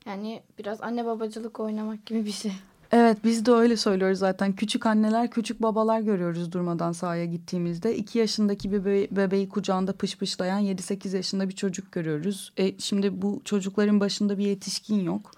Yani 0.06 0.42
biraz 0.60 0.82
anne 0.82 1.06
babacılık 1.06 1.60
oynamak 1.60 2.06
gibi 2.06 2.26
bir 2.26 2.32
şey. 2.32 2.52
Evet 2.92 3.18
biz 3.24 3.46
de 3.46 3.52
öyle 3.52 3.78
söylüyoruz 3.78 4.20
zaten. 4.20 4.56
Küçük 4.56 4.86
anneler, 4.86 5.32
küçük 5.32 5.62
babalar 5.62 6.00
görüyoruz 6.00 6.52
durmadan 6.52 6.92
sahaya 6.92 7.26
gittiğimizde. 7.26 7.96
iki 7.96 8.20
yaşındaki 8.20 8.72
bir 8.72 8.86
bebe 8.86 9.08
bebeği 9.16 9.50
kucağında 9.50 9.94
pışpışlayan 9.94 10.62
7-8 10.64 11.16
yaşında 11.16 11.50
bir 11.50 11.56
çocuk 11.56 11.92
görüyoruz. 11.92 12.54
E, 12.58 12.80
şimdi 12.80 13.22
bu 13.22 13.42
çocukların 13.46 14.00
başında 14.00 14.38
bir 14.38 14.46
yetişkin 14.46 15.04
yok. 15.04 15.32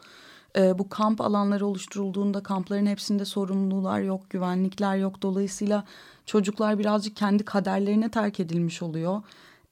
E, 0.57 0.79
bu 0.79 0.89
kamp 0.89 1.21
alanları 1.21 1.65
oluşturulduğunda 1.65 2.43
kampların 2.43 2.85
hepsinde 2.85 3.25
sorumlular 3.25 3.99
yok, 3.99 4.29
güvenlikler 4.29 4.97
yok. 4.97 5.21
Dolayısıyla 5.21 5.83
çocuklar 6.25 6.79
birazcık 6.79 7.15
kendi 7.15 7.45
kaderlerine 7.45 8.11
terk 8.11 8.39
edilmiş 8.39 8.81
oluyor. 8.81 9.21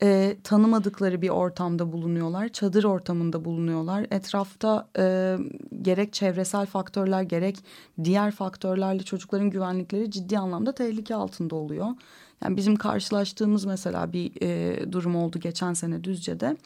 E, 0.01 0.37
tanımadıkları 0.43 1.21
bir 1.21 1.29
ortamda 1.29 1.91
bulunuyorlar, 1.91 2.49
çadır 2.49 2.83
ortamında 2.83 3.45
bulunuyorlar. 3.45 4.07
Etrafta 4.11 4.87
e, 4.97 5.37
gerek 5.81 6.13
çevresel 6.13 6.65
faktörler 6.65 7.21
gerek 7.21 7.57
diğer 8.03 8.31
faktörlerle 8.31 9.03
çocukların 9.03 9.49
güvenlikleri 9.49 10.11
ciddi 10.11 10.39
anlamda 10.39 10.71
tehlike 10.71 11.15
altında 11.15 11.55
oluyor. 11.55 11.87
Yani 12.43 12.57
bizim 12.57 12.75
karşılaştığımız 12.75 13.65
mesela 13.65 14.13
bir 14.13 14.31
e, 14.41 14.91
durum 14.91 15.15
oldu 15.15 15.39
geçen 15.39 15.73
sene 15.73 16.03
Düzce'de. 16.03 16.57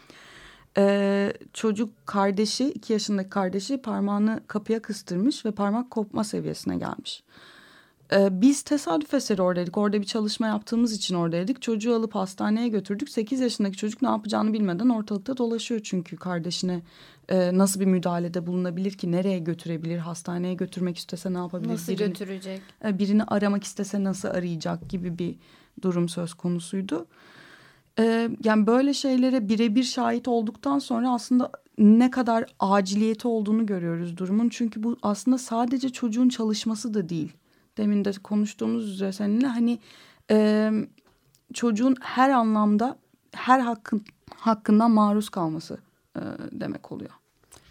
Ee, 0.77 1.33
çocuk 1.53 2.07
kardeşi 2.07 2.65
iki 2.69 2.93
yaşındaki 2.93 3.29
kardeşi 3.29 3.77
parmağını 3.77 4.41
kapıya 4.47 4.81
kıstırmış 4.81 5.45
ve 5.45 5.51
parmak 5.51 5.91
kopma 5.91 6.23
seviyesine 6.23 6.77
gelmiş. 6.77 7.23
Ee, 8.13 8.41
biz 8.41 8.61
tesadüf 8.61 9.13
eseri 9.13 9.41
oradaydık. 9.41 9.77
Orada 9.77 10.01
bir 10.01 10.05
çalışma 10.05 10.47
yaptığımız 10.47 10.93
için 10.93 11.15
oradaydık. 11.15 11.61
Çocuğu 11.61 11.95
alıp 11.95 12.15
hastaneye 12.15 12.67
götürdük. 12.67 13.09
Sekiz 13.09 13.39
yaşındaki 13.39 13.77
çocuk 13.77 14.01
ne 14.01 14.09
yapacağını 14.09 14.53
bilmeden 14.53 14.89
ortalıkta 14.89 15.37
dolaşıyor 15.37 15.81
çünkü 15.83 16.17
kardeşine 16.17 16.81
e, 17.29 17.57
nasıl 17.57 17.79
bir 17.79 17.85
müdahalede 17.85 18.47
bulunabilir 18.47 18.91
ki? 18.91 19.11
Nereye 19.11 19.39
götürebilir? 19.39 19.97
Hastaneye 19.97 20.53
götürmek 20.53 20.97
istese 20.97 21.33
ne 21.33 21.37
yapabilir? 21.37 21.73
Nasıl 21.73 21.93
birini, 21.93 22.07
götürecek? 22.07 22.61
E, 22.85 22.99
birini 22.99 23.23
aramak 23.23 23.63
istese 23.63 24.03
nasıl 24.03 24.27
arayacak 24.27 24.89
gibi 24.89 25.19
bir 25.19 25.35
durum 25.81 26.09
söz 26.09 26.33
konusuydu. 26.33 27.05
Ee, 27.99 28.29
yani 28.43 28.67
böyle 28.67 28.93
şeylere 28.93 29.49
birebir 29.49 29.83
şahit 29.83 30.27
olduktan 30.27 30.79
sonra 30.79 31.11
aslında 31.11 31.51
ne 31.77 32.11
kadar 32.11 32.45
aciliyeti 32.59 33.27
olduğunu 33.27 33.65
görüyoruz 33.65 34.17
durumun. 34.17 34.49
Çünkü 34.49 34.83
bu 34.83 34.97
aslında 35.01 35.37
sadece 35.37 35.89
çocuğun 35.89 36.29
çalışması 36.29 36.93
da 36.93 37.09
değil. 37.09 37.33
Demin 37.77 38.05
de 38.05 38.11
konuştuğumuz 38.23 38.89
üzere 38.89 39.11
seninle 39.11 39.47
hani 39.47 39.79
e, 40.31 40.71
çocuğun 41.53 41.95
her 42.01 42.29
anlamda 42.29 42.97
her 43.33 43.59
hakkın 43.59 44.05
hakkından 44.35 44.91
maruz 44.91 45.29
kalması 45.29 45.77
e, 46.15 46.21
demek 46.51 46.91
oluyor. 46.91 47.11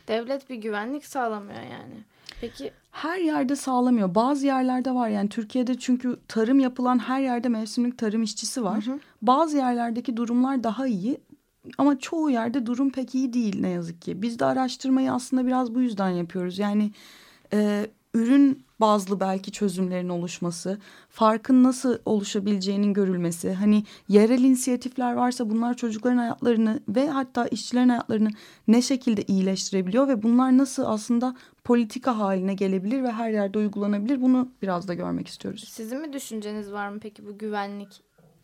Devlet 0.09 0.51
bir 0.51 0.57
güvenlik 0.57 1.07
sağlamıyor 1.07 1.61
yani. 1.61 2.05
Peki 2.41 2.73
her 3.03 3.19
yerde 3.19 3.57
sağlamıyor. 3.57 4.15
Bazı 4.15 4.47
yerlerde 4.47 4.95
var 4.95 5.09
yani 5.09 5.29
Türkiye'de 5.29 5.79
çünkü 5.79 6.17
tarım 6.29 6.61
yapılan 6.61 6.99
her 6.99 7.21
yerde 7.21 7.49
mevsimlik 7.49 7.99
tarım 7.99 8.23
işçisi 8.23 8.65
var. 8.65 8.87
Hı 8.87 8.93
hı. 8.93 8.99
Bazı 9.23 9.57
yerlerdeki 9.57 10.17
durumlar 10.17 10.65
daha 10.65 10.87
iyi 10.87 11.21
ama 11.79 11.99
çoğu 11.99 12.31
yerde 12.31 12.67
durum 12.67 12.91
pek 12.91 13.15
iyi 13.15 13.33
değil 13.33 13.61
ne 13.61 13.69
yazık 13.69 14.03
ki. 14.03 14.23
Biz 14.23 14.39
de 14.39 14.45
araştırmayı 14.45 15.13
aslında 15.13 15.47
biraz 15.47 15.75
bu 15.75 15.81
yüzden 15.81 16.09
yapıyoruz. 16.09 16.59
Yani 16.59 16.91
e, 17.53 17.87
ürün 18.15 18.65
bazlı 18.81 19.21
belki 19.21 19.53
çözümlerin 19.53 20.09
oluşması, 20.09 20.79
farkın 21.09 21.65
nasıl 21.65 21.99
oluşabileceğinin 22.05 22.95
görülmesi, 22.95 23.53
hani 23.53 23.85
yerel 24.09 24.45
inisiyatifler 24.45 25.13
varsa 25.13 25.51
bunlar 25.51 25.75
çocukların 25.75 26.19
hayatlarını 26.19 26.81
ve 26.89 27.09
hatta 27.09 27.47
işçilerin 27.47 27.89
hayatlarını 27.89 28.31
ne 28.69 28.83
şekilde 28.83 29.23
iyileştirebiliyor 29.23 30.09
ve 30.09 30.23
bunlar 30.23 30.59
nasıl 30.59 30.83
aslında 30.87 31.35
politika 31.71 32.19
haline 32.19 32.55
gelebilir 32.55 33.03
ve 33.03 33.13
her 33.13 33.31
yerde 33.31 33.59
uygulanabilir 33.59 34.23
bunu 34.23 34.49
biraz 34.63 34.89
da 34.89 34.95
görmek 34.95 35.29
istiyoruz. 35.29 35.69
Sizin 35.69 36.01
mi 36.01 36.13
düşünceniz 36.13 36.73
var 36.73 36.89
mı 36.89 36.99
peki 37.01 37.27
bu 37.27 37.39
güvenlik 37.39 37.89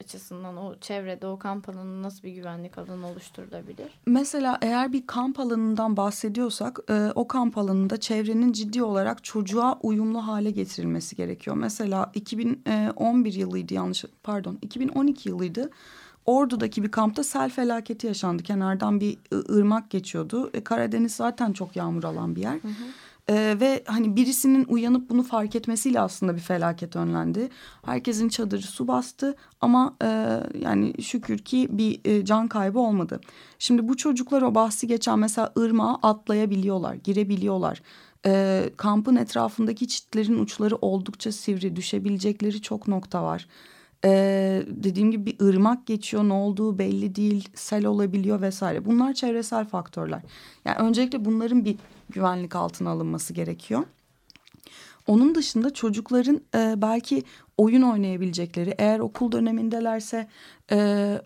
açısından 0.00 0.56
o 0.56 0.78
çevrede 0.80 1.26
o 1.26 1.38
kamp 1.38 1.68
alanı 1.68 2.02
nasıl 2.02 2.22
bir 2.22 2.32
güvenlik 2.32 2.78
alanı 2.78 3.06
oluşturulabilir? 3.06 4.00
Mesela 4.06 4.58
eğer 4.62 4.92
bir 4.92 5.06
kamp 5.06 5.40
alanından 5.40 5.96
bahsediyorsak 5.96 6.78
e, 6.90 7.12
o 7.14 7.28
kamp 7.28 7.58
alanında 7.58 8.00
çevrenin 8.00 8.52
ciddi 8.52 8.82
olarak 8.82 9.24
çocuğa 9.24 9.78
uyumlu 9.82 10.26
hale 10.26 10.50
getirilmesi 10.50 11.16
gerekiyor. 11.16 11.56
Mesela 11.56 12.10
2011 12.14 13.32
yılıydı 13.32 13.74
yanlış 13.74 14.04
pardon 14.22 14.58
2012 14.62 15.28
yılıydı. 15.28 15.70
Ordu'daki 16.26 16.82
bir 16.82 16.90
kampta 16.90 17.24
sel 17.24 17.50
felaketi 17.50 18.06
yaşandı. 18.06 18.42
Kenardan 18.42 19.00
bir 19.00 19.18
ırmak 19.48 19.90
geçiyordu. 19.90 20.50
E, 20.54 20.64
Karadeniz 20.64 21.14
zaten 21.14 21.52
çok 21.52 21.76
yağmur 21.76 22.04
alan 22.04 22.36
bir 22.36 22.40
yer. 22.40 22.54
Hı 22.54 22.68
hı. 22.68 22.72
Ee, 23.30 23.56
ve 23.60 23.82
hani 23.86 24.16
birisinin 24.16 24.64
uyanıp 24.68 25.10
bunu 25.10 25.22
fark 25.22 25.56
etmesiyle 25.56 26.00
aslında 26.00 26.34
bir 26.34 26.40
felaket 26.40 26.96
önlendi. 26.96 27.48
Herkesin 27.84 28.28
çadırı 28.28 28.62
su 28.62 28.88
bastı 28.88 29.34
ama 29.60 29.96
e, 30.02 30.40
yani 30.60 31.02
şükür 31.02 31.38
ki 31.38 31.68
bir 31.70 32.00
e, 32.04 32.24
can 32.24 32.48
kaybı 32.48 32.78
olmadı. 32.78 33.20
Şimdi 33.58 33.88
bu 33.88 33.96
çocuklar 33.96 34.42
o 34.42 34.54
bahsi 34.54 34.86
geçen 34.86 35.18
mesela 35.18 35.52
ırmağa 35.58 35.98
atlayabiliyorlar, 36.02 36.94
girebiliyorlar. 36.94 37.82
E, 38.26 38.62
kampın 38.76 39.16
etrafındaki 39.16 39.88
çitlerin 39.88 40.38
uçları 40.38 40.76
oldukça 40.76 41.32
sivri, 41.32 41.76
düşebilecekleri 41.76 42.62
çok 42.62 42.88
nokta 42.88 43.24
var. 43.24 43.46
Ee, 44.04 44.62
dediğim 44.68 45.10
gibi 45.10 45.26
bir 45.26 45.46
ırmak 45.46 45.86
geçiyor 45.86 46.24
ne 46.24 46.32
olduğu 46.32 46.78
belli 46.78 47.14
değil 47.14 47.48
sel 47.54 47.86
olabiliyor 47.86 48.40
vesaire 48.40 48.84
bunlar 48.84 49.14
çevresel 49.14 49.64
faktörler 49.64 50.22
yani 50.64 50.76
öncelikle 50.76 51.24
bunların 51.24 51.64
bir 51.64 51.76
güvenlik 52.10 52.56
altına 52.56 52.90
alınması 52.90 53.32
gerekiyor. 53.32 53.82
Onun 55.06 55.34
dışında 55.34 55.74
çocukların 55.74 56.40
e, 56.54 56.74
belki 56.76 57.22
oyun 57.56 57.82
oynayabilecekleri 57.82 58.74
eğer 58.78 58.98
okul 58.98 59.32
dönemindelerse 59.32 60.28
e, 60.72 61.18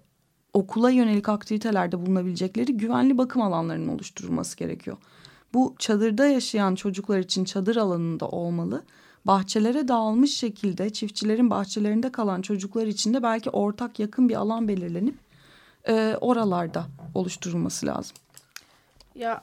okula 0.52 0.90
yönelik 0.90 1.28
aktivitelerde 1.28 2.06
bulunabilecekleri 2.06 2.76
güvenli 2.76 3.18
bakım 3.18 3.42
alanlarının 3.42 3.88
oluşturulması 3.88 4.56
gerekiyor. 4.56 4.96
Bu 5.54 5.74
çadırda 5.78 6.26
yaşayan 6.26 6.74
çocuklar 6.74 7.18
için 7.18 7.44
çadır 7.44 7.76
alanında 7.76 8.28
olmalı. 8.28 8.84
Bahçelere 9.24 9.88
dağılmış 9.88 10.34
şekilde 10.34 10.90
çiftçilerin 10.90 11.50
bahçelerinde 11.50 12.12
kalan 12.12 12.42
çocuklar 12.42 12.86
için 12.86 13.14
de 13.14 13.22
belki 13.22 13.50
ortak 13.50 13.98
yakın 13.98 14.28
bir 14.28 14.34
alan 14.34 14.68
belirlenip 14.68 15.18
e, 15.88 16.16
oralarda 16.20 16.86
oluşturulması 17.14 17.86
lazım. 17.86 18.16
Ya 19.14 19.42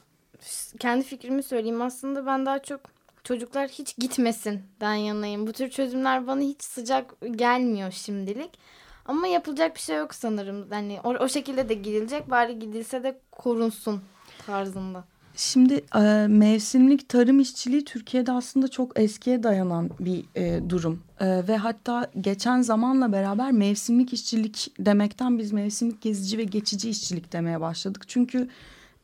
kendi 0.79 1.03
fikrimi 1.03 1.43
söyleyeyim 1.43 1.81
aslında 1.81 2.25
ben 2.25 2.45
daha 2.45 2.59
çok 2.63 2.81
çocuklar 3.23 3.69
hiç 3.69 3.97
gitmesin 3.97 4.61
den 4.81 4.93
yanayım. 4.93 5.47
Bu 5.47 5.53
tür 5.53 5.69
çözümler 5.69 6.27
bana 6.27 6.41
hiç 6.41 6.63
sıcak 6.63 7.15
gelmiyor 7.31 7.91
şimdilik. 7.91 8.59
Ama 9.05 9.27
yapılacak 9.27 9.75
bir 9.75 9.81
şey 9.81 9.97
yok 9.97 10.15
sanırım. 10.15 10.67
Hani 10.69 10.99
o, 11.03 11.09
o 11.09 11.27
şekilde 11.27 11.69
de 11.69 11.73
gidilecek 11.73 12.29
bari 12.29 12.59
gidilse 12.59 13.03
de 13.03 13.19
korunsun 13.31 14.01
tarzında. 14.45 15.03
Şimdi 15.37 15.85
e, 15.95 16.27
mevsimlik 16.27 17.09
tarım 17.09 17.39
işçiliği 17.39 17.85
Türkiye'de 17.85 18.31
aslında 18.31 18.67
çok 18.67 18.99
eskiye 18.99 19.43
dayanan 19.43 19.89
bir 19.99 20.23
e, 20.35 20.69
durum. 20.69 21.03
E, 21.19 21.47
ve 21.47 21.57
hatta 21.57 22.11
geçen 22.21 22.61
zamanla 22.61 23.11
beraber 23.11 23.51
mevsimlik 23.51 24.13
işçilik 24.13 24.71
demekten 24.79 25.39
biz 25.39 25.51
mevsimlik 25.51 26.01
gezici 26.01 26.37
ve 26.37 26.43
geçici 26.43 26.89
işçilik 26.89 27.33
demeye 27.33 27.61
başladık. 27.61 28.03
Çünkü 28.07 28.47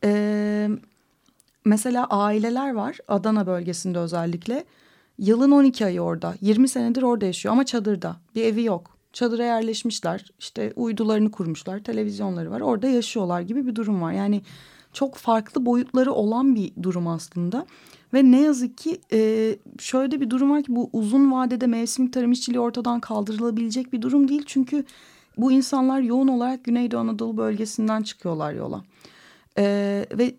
e, 0.04 0.68
mesela 1.64 2.06
aileler 2.06 2.74
var 2.74 2.98
Adana 3.08 3.46
bölgesinde 3.46 3.98
özellikle. 3.98 4.64
Yılın 5.18 5.50
12 5.50 5.86
ayı 5.86 6.00
orada. 6.00 6.34
20 6.40 6.68
senedir 6.68 7.02
orada 7.02 7.26
yaşıyor 7.26 7.52
ama 7.52 7.64
çadırda. 7.66 8.16
Bir 8.34 8.44
evi 8.44 8.64
yok. 8.64 8.96
Çadıra 9.12 9.44
yerleşmişler. 9.44 10.30
İşte 10.38 10.72
uydularını 10.76 11.30
kurmuşlar. 11.30 11.78
Televizyonları 11.78 12.50
var. 12.50 12.60
Orada 12.60 12.88
yaşıyorlar 12.88 13.40
gibi 13.40 13.66
bir 13.66 13.74
durum 13.74 14.02
var. 14.02 14.12
Yani 14.12 14.42
çok 14.94 15.14
farklı 15.14 15.66
boyutları 15.66 16.12
olan 16.12 16.54
bir 16.54 16.72
durum 16.82 17.06
aslında. 17.06 17.66
Ve 18.14 18.30
ne 18.30 18.40
yazık 18.40 18.78
ki 18.78 19.00
e, 19.12 19.56
şöyle 19.78 20.20
bir 20.20 20.30
durum 20.30 20.50
var 20.50 20.62
ki 20.62 20.76
bu 20.76 20.90
uzun 20.92 21.32
vadede 21.32 21.66
mevsim 21.66 22.10
tarım 22.10 22.32
işçiliği 22.32 22.60
ortadan 22.60 23.00
kaldırılabilecek 23.00 23.92
bir 23.92 24.02
durum 24.02 24.28
değil. 24.28 24.42
Çünkü 24.46 24.84
bu 25.38 25.52
insanlar 25.52 26.00
yoğun 26.00 26.28
olarak 26.28 26.64
Güneydoğu 26.64 27.00
Anadolu 27.00 27.36
bölgesinden 27.36 28.02
çıkıyorlar 28.02 28.52
yola. 28.52 28.84
E, 29.58 29.64
ve 30.12 30.34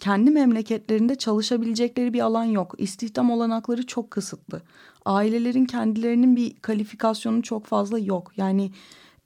kendi 0.00 0.30
memleketlerinde 0.30 1.14
çalışabilecekleri 1.14 2.12
bir 2.12 2.20
alan 2.20 2.44
yok. 2.44 2.74
İstihdam 2.78 3.30
olanakları 3.30 3.86
çok 3.86 4.10
kısıtlı. 4.10 4.62
Ailelerin 5.04 5.64
kendilerinin 5.64 6.36
bir 6.36 6.54
kalifikasyonu 6.56 7.42
çok 7.42 7.66
fazla 7.66 7.98
yok. 7.98 8.32
Yani 8.36 8.70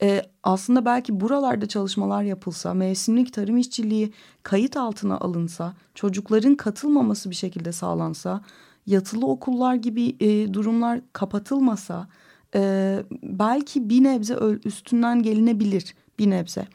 e, 0.02 0.22
aslında 0.42 0.84
belki 0.84 1.20
buralarda 1.20 1.66
çalışmalar 1.66 2.22
yapılsa, 2.22 2.74
mevsimlik 2.74 3.32
tarım 3.32 3.56
işçiliği 3.56 4.12
kayıt 4.42 4.76
altına 4.76 5.18
alınsa, 5.18 5.74
çocukların 5.94 6.54
katılmaması 6.54 7.30
bir 7.30 7.34
şekilde 7.34 7.72
sağlansa, 7.72 8.42
yatılı 8.86 9.26
okullar 9.26 9.74
gibi 9.74 10.16
e, 10.20 10.54
durumlar 10.54 11.00
kapatılmasa, 11.12 12.08
e, 12.54 13.02
belki 13.22 13.88
bir 13.88 14.04
nebze 14.04 14.34
üstünden 14.64 15.22
gelinebilir 15.22 15.94
bir 16.18 16.30
nebze. 16.30 16.66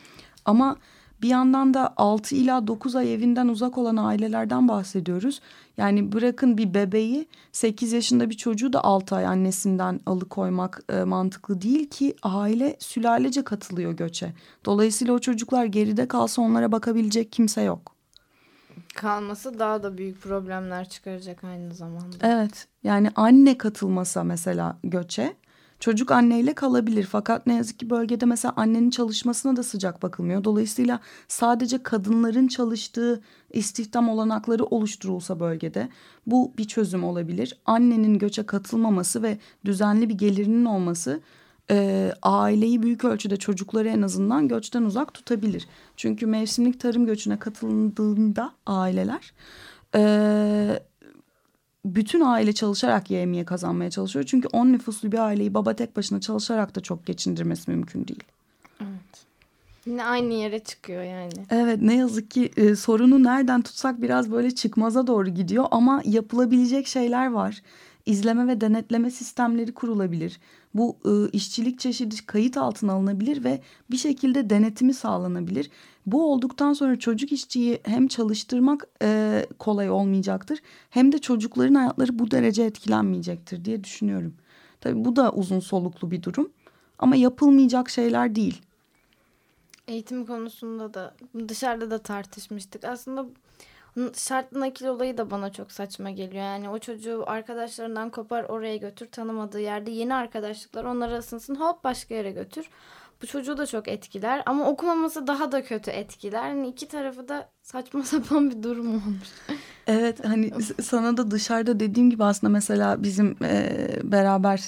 Ama 0.45 0.77
bir 1.23 1.27
yandan 1.27 1.73
da 1.73 1.93
6 1.97 2.35
ila 2.35 2.67
9 2.67 2.95
ay 2.95 3.13
evinden 3.13 3.47
uzak 3.47 3.77
olan 3.77 3.97
ailelerden 3.97 4.67
bahsediyoruz. 4.67 5.41
Yani 5.77 6.11
bırakın 6.11 6.57
bir 6.57 6.73
bebeği 6.73 7.27
8 7.51 7.93
yaşında 7.93 8.29
bir 8.29 8.37
çocuğu 8.37 8.73
da 8.73 8.83
6 8.83 9.15
ay 9.15 9.25
annesinden 9.25 9.99
alıkoymak 10.05 10.83
e, 10.89 11.03
mantıklı 11.03 11.61
değil 11.61 11.89
ki 11.89 12.15
aile 12.23 12.75
sülalece 12.79 13.43
katılıyor 13.43 13.91
göçe. 13.91 14.33
Dolayısıyla 14.65 15.13
o 15.13 15.19
çocuklar 15.19 15.65
geride 15.65 16.07
kalsa 16.07 16.41
onlara 16.41 16.71
bakabilecek 16.71 17.31
kimse 17.31 17.61
yok. 17.61 17.93
Kalması 18.95 19.59
daha 19.59 19.83
da 19.83 19.97
büyük 19.97 20.21
problemler 20.21 20.89
çıkaracak 20.89 21.43
aynı 21.43 21.73
zamanda. 21.73 22.15
Evet 22.21 22.67
yani 22.83 23.09
anne 23.15 23.57
katılmasa 23.57 24.23
mesela 24.23 24.77
göçe 24.83 25.35
Çocuk 25.83 26.11
anneyle 26.11 26.53
kalabilir 26.53 27.07
fakat 27.11 27.47
ne 27.47 27.55
yazık 27.55 27.79
ki 27.79 27.89
bölgede 27.89 28.25
mesela 28.25 28.53
annenin 28.55 28.89
çalışmasına 28.89 29.55
da 29.55 29.63
sıcak 29.63 30.03
bakılmıyor. 30.03 30.43
Dolayısıyla 30.43 30.99
sadece 31.27 31.83
kadınların 31.83 32.47
çalıştığı 32.47 33.21
istihdam 33.53 34.09
olanakları 34.09 34.65
oluşturulsa 34.65 35.39
bölgede 35.39 35.89
bu 36.27 36.53
bir 36.57 36.63
çözüm 36.63 37.03
olabilir. 37.03 37.59
Annenin 37.65 38.17
göçe 38.17 38.43
katılmaması 38.43 39.23
ve 39.23 39.37
düzenli 39.65 40.09
bir 40.09 40.17
gelirinin 40.17 40.65
olması 40.65 41.21
e, 41.71 42.11
aileyi 42.21 42.83
büyük 42.83 43.05
ölçüde 43.05 43.37
çocukları 43.37 43.89
en 43.89 44.01
azından 44.01 44.47
göçten 44.47 44.83
uzak 44.83 45.13
tutabilir. 45.13 45.67
Çünkü 45.97 46.25
mevsimlik 46.25 46.79
tarım 46.79 47.05
göçüne 47.05 47.39
katıldığında 47.39 48.51
aileler... 48.65 49.33
E, 49.95 50.79
bütün 51.85 52.21
aile 52.21 52.53
çalışarak 52.53 53.11
yemeği 53.11 53.45
kazanmaya 53.45 53.89
çalışıyor. 53.89 54.25
Çünkü 54.25 54.47
on 54.47 54.73
nüfuslu 54.73 55.11
bir 55.11 55.19
aileyi 55.19 55.53
baba 55.53 55.73
tek 55.73 55.95
başına 55.95 56.21
çalışarak 56.21 56.75
da 56.75 56.81
çok 56.81 57.05
geçindirmesi 57.05 57.71
mümkün 57.71 58.07
değil. 58.07 58.23
Evet. 58.81 59.25
Yine 59.85 60.03
aynı 60.03 60.33
yere 60.33 60.59
çıkıyor 60.59 61.03
yani. 61.03 61.33
Evet 61.49 61.81
ne 61.81 61.95
yazık 61.95 62.31
ki 62.31 62.51
e, 62.57 62.75
sorunu 62.75 63.23
nereden 63.23 63.61
tutsak 63.61 64.01
biraz 64.01 64.31
böyle 64.31 64.51
çıkmaza 64.51 65.07
doğru 65.07 65.29
gidiyor 65.29 65.65
ama 65.71 66.01
yapılabilecek 66.05 66.87
şeyler 66.87 67.31
var. 67.31 67.61
İzleme 68.05 68.47
ve 68.47 68.61
denetleme 68.61 69.11
sistemleri 69.11 69.73
kurulabilir. 69.73 70.39
Bu 70.73 70.97
e, 71.05 71.29
işçilik 71.29 71.79
çeşidi 71.79 72.25
kayıt 72.25 72.57
altına 72.57 72.93
alınabilir 72.93 73.43
ve 73.43 73.61
bir 73.91 73.97
şekilde 73.97 74.49
denetimi 74.49 74.93
sağlanabilir. 74.93 75.69
Bu 76.05 76.33
olduktan 76.33 76.73
sonra 76.73 76.99
çocuk 76.99 77.31
işçiyi 77.31 77.79
hem 77.83 78.07
çalıştırmak 78.07 78.87
e, 79.01 79.45
kolay 79.59 79.89
olmayacaktır 79.89 80.59
hem 80.89 81.11
de 81.11 81.17
çocukların 81.17 81.75
hayatları 81.75 82.19
bu 82.19 82.31
derece 82.31 82.63
etkilenmeyecektir 82.63 83.65
diye 83.65 83.83
düşünüyorum. 83.83 84.33
Tabii 84.81 85.05
bu 85.05 85.15
da 85.15 85.31
uzun 85.31 85.59
soluklu 85.59 86.11
bir 86.11 86.23
durum 86.23 86.49
ama 86.99 87.15
yapılmayacak 87.15 87.89
şeyler 87.89 88.35
değil. 88.35 88.61
Eğitim 89.87 90.25
konusunda 90.25 90.93
da 90.93 91.15
dışarıda 91.47 91.91
da 91.91 91.97
tartışmıştık. 91.97 92.83
Aslında 92.83 93.25
şartlı 94.15 94.59
nakil 94.59 94.85
olayı 94.85 95.17
da 95.17 95.31
bana 95.31 95.51
çok 95.51 95.71
saçma 95.71 96.09
geliyor. 96.09 96.43
Yani 96.43 96.69
o 96.69 96.79
çocuğu 96.79 97.23
arkadaşlarından 97.27 98.09
kopar 98.09 98.43
oraya 98.43 98.77
götür 98.77 99.07
tanımadığı 99.07 99.59
yerde 99.59 99.91
yeni 99.91 100.13
arkadaşlıklar 100.13 100.83
onlara 100.83 101.17
ısınsın 101.17 101.55
hop 101.55 101.83
başka 101.83 102.15
yere 102.15 102.31
götür. 102.31 102.69
Bu 103.23 103.27
çocuğu 103.27 103.57
da 103.57 103.65
çok 103.65 103.87
etkiler 103.87 104.43
ama 104.45 104.69
okumaması 104.69 105.27
daha 105.27 105.51
da 105.51 105.63
kötü 105.63 105.91
etkiler. 105.91 106.49
Yani 106.49 106.67
iki 106.67 106.87
tarafı 106.87 107.27
da 107.27 107.49
saçma 107.61 108.03
sapan 108.03 108.51
bir 108.51 108.63
durum 108.63 108.87
olmuş. 108.87 109.27
Evet 109.87 110.25
hani 110.25 110.51
sana 110.81 111.17
da 111.17 111.31
dışarıda 111.31 111.79
dediğim 111.79 112.09
gibi 112.09 112.23
aslında 112.23 112.53
mesela 112.53 113.03
bizim 113.03 113.37
e, 113.43 113.77
beraber 114.03 114.63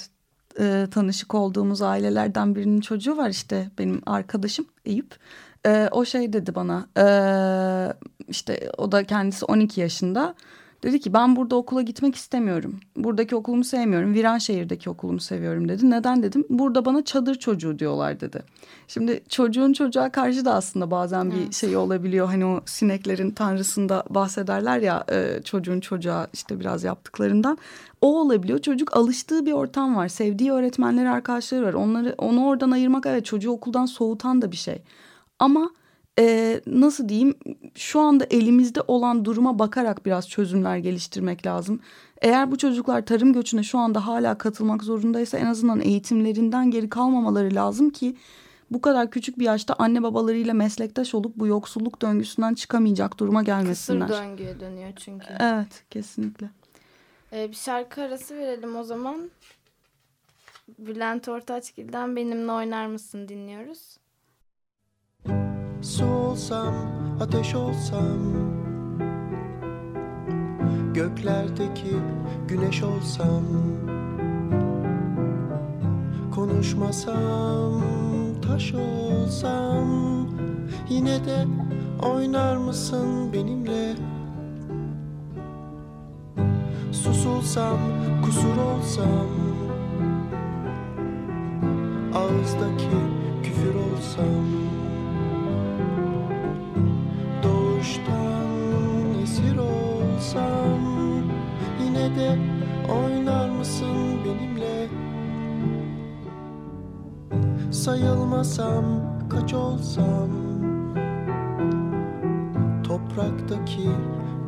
e, 0.60 0.86
tanışık 0.90 1.34
olduğumuz 1.34 1.82
ailelerden 1.82 2.54
birinin 2.54 2.80
çocuğu 2.80 3.16
var 3.16 3.30
işte 3.30 3.70
benim 3.78 4.02
arkadaşım 4.06 4.66
Eyüp. 4.84 5.16
E, 5.66 5.88
o 5.90 6.04
şey 6.04 6.32
dedi 6.32 6.54
bana 6.54 6.86
e, 6.98 7.06
işte 8.28 8.70
o 8.78 8.92
da 8.92 9.04
kendisi 9.04 9.44
12 9.44 9.80
yaşında. 9.80 10.34
Dedi 10.86 11.00
ki 11.00 11.12
ben 11.12 11.36
burada 11.36 11.56
okula 11.56 11.82
gitmek 11.82 12.14
istemiyorum. 12.14 12.80
Buradaki 12.96 13.36
okulumu 13.36 13.64
sevmiyorum. 13.64 14.14
Viranşehir'deki 14.14 14.90
okulumu 14.90 15.20
seviyorum 15.20 15.68
dedi. 15.68 15.90
Neden 15.90 16.22
dedim? 16.22 16.44
Burada 16.50 16.84
bana 16.84 17.04
çadır 17.04 17.34
çocuğu 17.34 17.78
diyorlar 17.78 18.20
dedi. 18.20 18.42
Şimdi 18.88 19.22
çocuğun 19.28 19.72
çocuğa 19.72 20.12
karşı 20.12 20.44
da 20.44 20.54
aslında 20.54 20.90
bazen 20.90 21.30
bir 21.30 21.36
evet. 21.36 21.54
şey 21.54 21.76
olabiliyor. 21.76 22.26
Hani 22.26 22.44
o 22.44 22.60
sineklerin 22.66 23.30
tanrısında 23.30 24.04
bahsederler 24.10 24.78
ya 24.78 25.04
e, 25.12 25.42
çocuğun 25.44 25.80
çocuğa 25.80 26.26
işte 26.32 26.60
biraz 26.60 26.84
yaptıklarından. 26.84 27.58
O 28.00 28.20
olabiliyor. 28.20 28.58
Çocuk 28.58 28.96
alıştığı 28.96 29.46
bir 29.46 29.52
ortam 29.52 29.96
var. 29.96 30.08
Sevdiği 30.08 30.52
öğretmenleri, 30.52 31.08
arkadaşları 31.08 31.64
var. 31.64 31.74
Onları 31.74 32.14
onu 32.18 32.46
oradan 32.46 32.70
ayırmak 32.70 33.06
evet 33.06 33.24
çocuğu 33.24 33.50
okuldan 33.50 33.86
soğutan 33.86 34.42
da 34.42 34.52
bir 34.52 34.56
şey. 34.56 34.82
Ama 35.38 35.70
e, 36.18 36.60
nasıl 36.66 37.08
diyeyim 37.08 37.34
şu 37.74 38.00
anda 38.00 38.26
elimizde 38.30 38.80
olan 38.80 39.24
duruma 39.24 39.58
bakarak 39.58 40.06
biraz 40.06 40.28
çözümler 40.28 40.76
geliştirmek 40.76 41.46
lazım. 41.46 41.80
Eğer 42.22 42.50
bu 42.50 42.58
çocuklar 42.58 43.06
tarım 43.06 43.32
göçüne 43.32 43.62
şu 43.62 43.78
anda 43.78 44.06
hala 44.06 44.38
katılmak 44.38 44.82
zorundaysa 44.82 45.38
en 45.38 45.46
azından 45.46 45.80
eğitimlerinden 45.80 46.70
geri 46.70 46.88
kalmamaları 46.88 47.54
lazım 47.54 47.90
ki 47.90 48.16
bu 48.70 48.80
kadar 48.80 49.10
küçük 49.10 49.38
bir 49.38 49.44
yaşta 49.44 49.74
anne 49.78 50.02
babalarıyla 50.02 50.54
meslektaş 50.54 51.14
olup 51.14 51.36
bu 51.36 51.46
yoksulluk 51.46 52.02
döngüsünden 52.02 52.54
çıkamayacak 52.54 53.18
duruma 53.18 53.42
gelmesinler. 53.42 54.08
Kısır 54.08 54.22
döngüye 54.22 54.60
dönüyor 54.60 54.92
çünkü. 54.96 55.26
Evet 55.40 55.84
kesinlikle. 55.90 56.50
Ee, 57.32 57.50
bir 57.50 57.56
şarkı 57.56 58.02
arası 58.02 58.36
verelim 58.36 58.76
o 58.76 58.82
zaman. 58.82 59.30
Bülent 60.78 61.28
Ortaçgil'den 61.28 62.16
Benimle 62.16 62.52
Oynar 62.52 62.86
Mısın 62.86 63.28
dinliyoruz. 63.28 63.96
Su 65.82 66.04
olsam, 66.06 66.74
ateş 67.20 67.54
olsam 67.54 68.18
Göklerdeki 70.94 71.96
güneş 72.48 72.82
olsam 72.82 73.42
Konuşmasam, 76.34 77.82
taş 78.42 78.74
olsam 78.74 79.86
Yine 80.88 81.24
de 81.24 81.44
oynar 82.02 82.56
mısın 82.56 83.32
benimle? 83.32 83.94
Susulsam, 86.92 87.78
kusur 88.24 88.56
olsam 88.56 89.26
Ağızdaki 92.14 92.96
küfür 93.42 93.74
olsam 93.74 94.65
Sayılmasam 107.86 108.84
kaç 109.30 109.54
olsam? 109.54 110.30
Topraktaki 112.84 113.90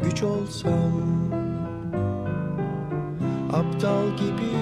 güç 0.02 0.22
olsam? 0.22 0.92
Aptal 3.52 4.06
gibi 4.16 4.52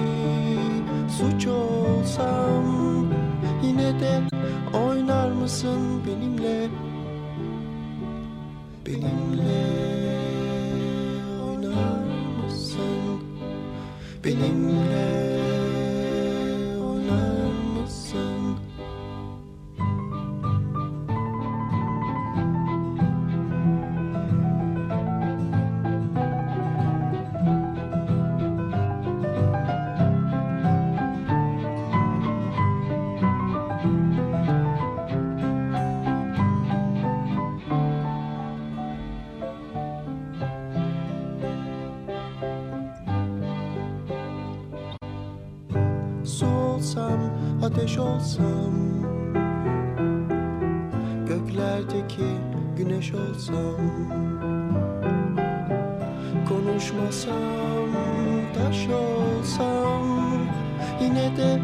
suç 1.09 1.47
olsam? 1.47 2.65
Yine 3.63 3.99
de 3.99 4.21
oynar 4.73 5.31
mısın 5.31 6.01
benimle? 6.07 6.69
Olsam 47.99 48.73
Göklerdeki 51.27 52.27
güneş 52.77 53.13
olsam 53.13 53.75
Konuşmasam 56.49 57.91
taş 58.55 58.87
olsam 58.87 60.07
Yine 61.01 61.37
de 61.37 61.56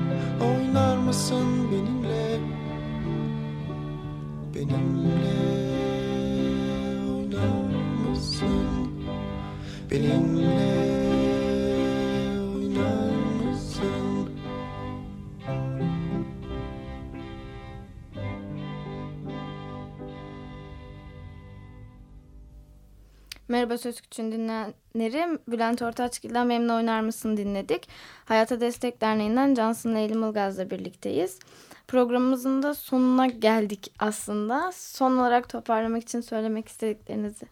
Merhaba 23.48 23.78
Söz 23.78 24.02
Küçüğün 24.02 24.32
dinleyenleri. 24.32 25.40
Bülent 25.48 25.82
Ortaçgil'den 25.82 26.50
Benimle 26.50 26.74
Oynar 26.74 27.02
Mısın 27.02 27.38
dinledik. 27.38 27.88
Hayata 28.26 28.62
Destek 28.62 29.02
Derneği'nden 29.02 29.54
Cansın 29.54 29.96
Leyli 29.96 30.14
Mılgaz'la 30.14 30.70
birlikteyiz. 30.70 31.40
Programımızın 31.88 32.64
da 32.64 32.74
sonuna 32.74 33.28
geldik 33.28 33.94
aslında. 34.00 34.72
Son 34.76 35.18
olarak 35.18 35.50
toparlamak 35.50 36.04
için 36.04 36.22
söylemek 36.22 36.68
istediklerinizi 36.68 37.46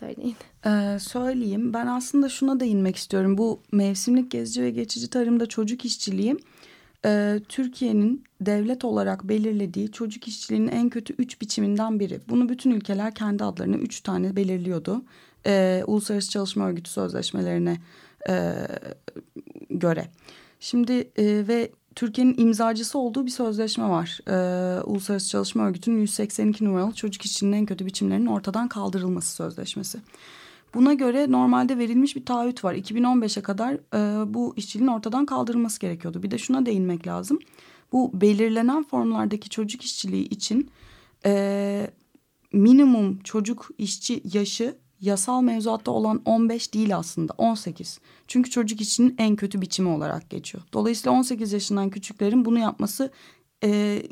söyleyin. 0.00 0.36
Ee, 0.66 0.98
söyleyeyim. 0.98 1.72
Ben 1.72 1.86
aslında 1.86 2.28
şuna 2.28 2.60
değinmek 2.60 2.96
istiyorum. 2.96 3.38
Bu 3.38 3.60
mevsimlik 3.72 4.30
gezici 4.30 4.62
ve 4.62 4.70
geçici 4.70 5.10
tarımda 5.10 5.46
çocuk 5.46 5.84
işçiliği 5.84 6.36
e, 7.04 7.40
Türkiye'nin 7.48 8.24
devlet 8.40 8.84
olarak 8.84 9.28
belirlediği 9.28 9.92
çocuk 9.92 10.28
işçiliğinin 10.28 10.68
en 10.68 10.88
kötü 10.88 11.14
üç 11.18 11.40
biçiminden 11.40 12.00
biri. 12.00 12.20
Bunu 12.28 12.48
bütün 12.48 12.70
ülkeler 12.70 13.14
kendi 13.14 13.44
adlarına 13.44 13.76
üç 13.76 14.00
tane 14.00 14.36
belirliyordu 14.36 15.02
e, 15.46 15.82
Uluslararası 15.86 16.30
Çalışma 16.30 16.68
Örgütü 16.68 16.90
sözleşmelerine 16.90 17.76
e, 18.28 18.54
göre. 19.70 20.08
Şimdi 20.60 20.92
e, 20.92 21.48
ve 21.48 21.70
Türkiye'nin 21.98 22.34
imzacısı 22.38 22.98
olduğu 22.98 23.26
bir 23.26 23.30
sözleşme 23.30 23.88
var. 23.88 24.18
Ee, 24.28 24.82
Uluslararası 24.82 25.28
Çalışma 25.28 25.66
Örgütü'nün 25.66 26.00
182 26.00 26.64
numaralı 26.64 26.92
çocuk 26.92 27.22
işçiliğinin 27.22 27.56
en 27.56 27.66
kötü 27.66 27.86
biçimlerinin 27.86 28.26
ortadan 28.26 28.68
kaldırılması 28.68 29.34
sözleşmesi. 29.34 29.98
Buna 30.74 30.94
göre 30.94 31.32
normalde 31.32 31.78
verilmiş 31.78 32.16
bir 32.16 32.24
taahhüt 32.24 32.64
var. 32.64 32.74
2015'e 32.74 33.42
kadar 33.42 33.74
e, 33.74 34.34
bu 34.34 34.54
işçiliğin 34.56 34.90
ortadan 34.90 35.26
kaldırılması 35.26 35.80
gerekiyordu. 35.80 36.22
Bir 36.22 36.30
de 36.30 36.38
şuna 36.38 36.66
değinmek 36.66 37.06
lazım. 37.06 37.38
Bu 37.92 38.10
belirlenen 38.14 38.84
formlardaki 38.84 39.48
çocuk 39.50 39.82
işçiliği 39.82 40.28
için 40.28 40.70
e, 41.24 41.90
minimum 42.52 43.18
çocuk 43.18 43.70
işçi 43.78 44.22
yaşı 44.32 44.76
yasal 45.00 45.42
mevzuatta 45.42 45.90
olan 45.90 46.22
15 46.24 46.74
değil 46.74 46.96
aslında 46.96 47.32
18. 47.38 48.00
Çünkü 48.28 48.50
çocuk 48.50 48.80
için 48.80 49.14
en 49.18 49.36
kötü 49.36 49.60
biçimi 49.60 49.88
olarak 49.88 50.30
geçiyor. 50.30 50.64
Dolayısıyla 50.72 51.18
18 51.18 51.52
yaşından 51.52 51.90
küçüklerin 51.90 52.44
bunu 52.44 52.58
yapması 52.58 53.10
e, 53.64 54.02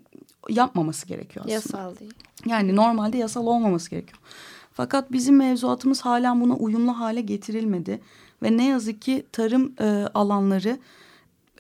yapmaması 0.49 1.07
gerekiyor 1.07 1.45
aslında. 1.45 1.55
Yasal 1.55 1.97
değil. 1.99 2.15
Yani 2.47 2.77
normalde 2.77 3.19
yasal 3.19 3.47
olmaması 3.47 3.91
gerekiyor. 3.91 4.19
Fakat 4.77 5.13
bizim 5.13 5.37
mevzuatımız 5.37 6.01
hala 6.01 6.41
buna 6.41 6.55
uyumlu 6.57 7.01
hale 7.01 7.21
getirilmedi. 7.21 8.01
Ve 8.43 8.57
ne 8.57 8.67
yazık 8.67 9.03
ki 9.03 9.27
tarım 9.33 9.73
e, 9.81 9.85
alanları 10.15 10.79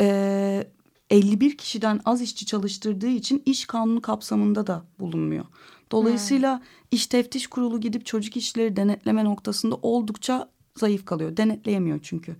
e, 0.00 0.66
51 1.10 1.56
kişiden 1.56 2.00
az 2.04 2.22
işçi 2.22 2.46
çalıştırdığı 2.46 3.08
için 3.08 3.42
iş 3.46 3.64
kanunu 3.66 4.02
kapsamında 4.02 4.66
da 4.66 4.84
bulunmuyor. 5.00 5.44
Dolayısıyla 5.92 6.62
iş 6.90 7.06
teftiş 7.06 7.46
kurulu 7.46 7.80
gidip 7.80 8.06
çocuk 8.06 8.36
işleri 8.36 8.76
denetleme 8.76 9.24
noktasında 9.24 9.74
oldukça 9.82 10.48
zayıf 10.74 11.04
kalıyor. 11.04 11.36
Denetleyemiyor 11.36 12.00
çünkü. 12.02 12.36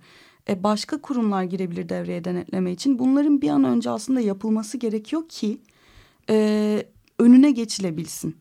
E 0.49 0.63
başka 0.63 1.01
kurumlar 1.01 1.43
girebilir 1.43 1.89
devreye 1.89 2.23
denetleme 2.23 2.71
için. 2.71 2.99
Bunların 2.99 3.41
bir 3.41 3.49
an 3.49 3.63
önce 3.63 3.89
aslında 3.89 4.19
yapılması 4.19 4.77
gerekiyor 4.77 5.29
ki 5.29 5.57
e, 6.29 6.85
önüne 7.19 7.51
geçilebilsin. 7.51 8.35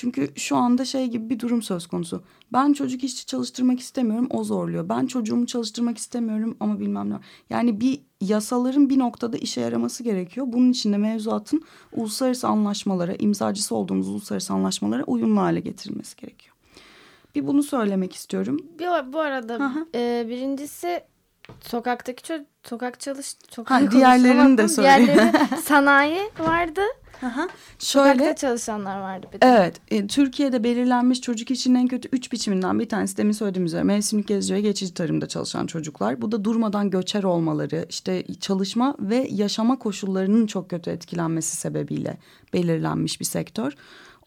Çünkü 0.00 0.28
şu 0.36 0.56
anda 0.56 0.84
şey 0.84 1.06
gibi 1.06 1.30
bir 1.30 1.38
durum 1.38 1.62
söz 1.62 1.86
konusu. 1.86 2.22
Ben 2.52 2.72
çocuk 2.72 3.04
işçi 3.04 3.26
çalıştırmak 3.26 3.80
istemiyorum 3.80 4.26
o 4.30 4.44
zorluyor. 4.44 4.88
Ben 4.88 5.06
çocuğumu 5.06 5.46
çalıştırmak 5.46 5.98
istemiyorum 5.98 6.56
ama 6.60 6.80
bilmem 6.80 7.10
ne. 7.10 7.14
Yani 7.50 7.80
bir 7.80 8.00
yasaların 8.20 8.90
bir 8.90 8.98
noktada 8.98 9.36
işe 9.36 9.60
yaraması 9.60 10.02
gerekiyor. 10.02 10.46
Bunun 10.48 10.70
için 10.70 10.92
de 10.92 10.96
mevzuatın 10.96 11.62
uluslararası 11.92 12.48
anlaşmalara, 12.48 13.14
imzacısı 13.14 13.74
olduğumuz 13.74 14.08
uluslararası 14.08 14.52
anlaşmalara 14.52 15.04
uyumlu 15.04 15.40
hale 15.40 15.60
getirilmesi 15.60 16.16
gerekiyor. 16.16 16.54
Bir 17.34 17.46
bunu 17.46 17.62
söylemek 17.62 18.14
istiyorum. 18.14 18.60
Bir, 18.78 19.12
bu 19.12 19.18
arada 19.18 19.86
e, 19.94 20.26
birincisi 20.28 21.00
sokaktaki 21.60 22.22
çocuk 22.22 22.46
sokak 22.64 23.00
çalış 23.00 23.34
sokak 23.50 23.70
Ha, 23.82 23.90
diğerlerini 23.90 24.58
de 24.58 24.62
konuşamadım. 24.62 24.68
söyle. 24.68 25.06
Diğerleri 25.06 25.62
sanayi 25.64 26.30
vardı. 26.38 26.80
Şöyle 27.78 28.12
Sokakta 28.12 28.36
çalışanlar 28.36 29.00
vardı 29.00 29.26
bir 29.32 29.40
de. 29.40 29.46
Evet, 29.46 29.80
e, 29.90 30.06
Türkiye'de 30.06 30.64
belirlenmiş 30.64 31.20
çocuk 31.20 31.50
işinin 31.50 31.74
en 31.74 31.88
kötü 31.88 32.08
üç 32.12 32.32
biçiminden 32.32 32.78
bir 32.78 32.88
tanesi 32.88 33.16
demin 33.16 33.32
söylediğim 33.32 33.66
üzere 33.66 33.82
mevsimlik 33.82 34.28
gezici 34.28 34.54
ve 34.54 34.60
geçici 34.60 34.94
tarımda 34.94 35.28
çalışan 35.28 35.66
çocuklar. 35.66 36.22
Bu 36.22 36.32
da 36.32 36.44
durmadan 36.44 36.90
göçer 36.90 37.22
olmaları, 37.22 37.86
işte 37.88 38.24
çalışma 38.40 38.94
ve 39.00 39.28
yaşama 39.30 39.78
koşullarının 39.78 40.46
çok 40.46 40.70
kötü 40.70 40.90
etkilenmesi 40.90 41.56
sebebiyle 41.56 42.18
belirlenmiş 42.52 43.20
bir 43.20 43.24
sektör. 43.24 43.74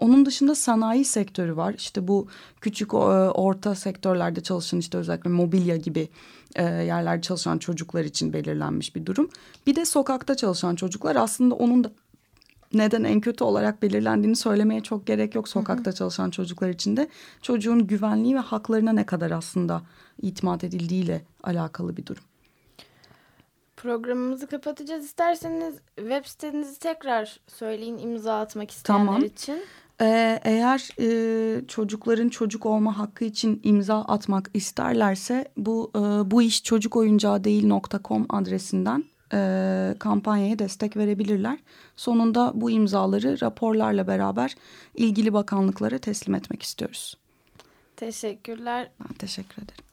Onun 0.02 0.26
dışında 0.26 0.56
sanayi 0.56 1.06
sektörü 1.06 1.58
var. 1.58 1.74
İşte 1.78 2.08
bu 2.08 2.28
küçük 2.62 2.94
e, 2.94 2.98
orta 2.98 3.76
sektörlerde 3.76 4.44
çalışan 4.44 4.80
işte 4.80 4.98
özellikle 4.98 5.30
mobilya 5.30 5.78
gibi 5.78 6.10
e, 6.56 6.64
yerlerde 6.64 7.22
çalışan 7.22 7.58
çocuklar 7.58 8.04
için 8.04 8.34
belirlenmiş 8.34 8.96
bir 8.96 9.06
durum. 9.06 9.30
Bir 9.68 9.76
de 9.76 9.86
sokakta 9.86 10.36
çalışan 10.36 10.76
çocuklar 10.76 11.16
aslında 11.16 11.56
onun 11.56 11.84
da 11.84 11.92
neden 12.74 13.04
en 13.04 13.22
kötü 13.22 13.44
olarak 13.44 13.82
belirlendiğini 13.82 14.36
söylemeye 14.36 14.82
çok 14.84 15.08
gerek 15.08 15.36
yok 15.36 15.48
sokakta 15.48 15.92
çalışan 15.92 16.30
çocuklar 16.30 16.70
için 16.70 16.98
de. 16.98 17.08
Çocuğun 17.42 17.88
güvenliği 17.88 18.36
ve 18.36 18.40
haklarına 18.40 18.94
ne 18.94 19.06
kadar 19.06 19.32
aslında 19.32 19.82
itimat 20.22 20.64
edildiğiyle 20.64 21.22
alakalı 21.44 21.98
bir 21.98 22.06
durum. 22.06 22.24
Programımızı 23.78 24.48
kapatacağız. 24.48 25.06
İsterseniz 25.06 25.76
web 25.96 26.26
sitenizi 26.26 26.80
tekrar 26.80 27.40
söyleyin 27.48 27.98
imza 27.98 28.40
atmak 28.40 28.72
isteyenler 28.72 29.06
Tamam. 29.06 29.24
için. 29.24 29.64
Ee, 30.02 30.40
eğer 30.44 30.90
e, 31.00 31.68
çocukların 31.68 32.30
çocuk 32.30 32.66
olma 32.66 32.98
hakkı 32.98 33.26
için 33.26 33.62
imza 33.64 34.02
atmak 34.02 34.50
isterlerse 34.54 35.46
bu 35.58 35.92
e, 35.96 36.00
bu 36.32 36.42
iş 36.42 36.64
çocuk 36.64 36.96
oyuncağı 36.96 37.44
değil.com 37.44 38.26
adresinden 38.30 39.04
e, 39.34 39.96
kampanyaya 40.00 40.60
destek 40.60 40.98
verebilirler. 40.98 41.60
Sonunda 41.96 42.52
bu 42.56 42.72
imzaları 42.72 43.42
raporlarla 43.42 44.08
beraber 44.08 44.56
ilgili 44.96 45.34
bakanlıklara 45.34 45.98
teslim 45.98 46.36
etmek 46.36 46.64
istiyoruz. 46.64 47.18
Teşekkürler. 47.96 48.90
Ben 49.00 49.14
teşekkür 49.14 49.64
ederim. 49.64 49.84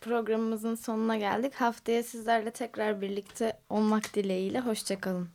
Programımızın 0.00 0.74
sonuna 0.74 1.16
geldik. 1.16 1.54
Haftaya 1.54 2.02
sizlerle 2.02 2.50
tekrar 2.50 3.00
birlikte 3.00 3.52
olmak 3.70 4.14
dileğiyle. 4.14 4.60
Hoşçakalın. 4.60 5.28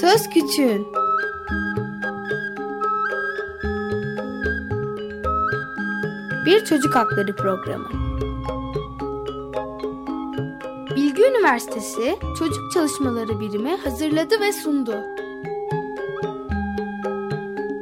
Söz 0.00 0.30
Küçüğün 0.30 0.86
Bir 6.46 6.64
Çocuk 6.64 6.94
Hakları 6.94 7.36
Programı 7.36 7.88
Bilgi 10.96 11.22
Üniversitesi 11.22 12.16
Çocuk 12.38 12.72
Çalışmaları 12.74 13.40
Birimi 13.40 13.76
hazırladı 13.76 14.40
ve 14.40 14.52
sundu. 14.52 14.94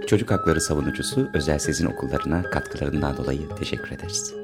Çocuk 0.06 0.30
hakları 0.30 0.60
savunucusu 0.60 1.28
Özel 1.34 1.58
Sezin 1.58 1.86
Okullarına 1.86 2.42
katkılarından 2.42 3.16
dolayı 3.16 3.48
teşekkür 3.58 3.90
ederiz. 3.90 4.43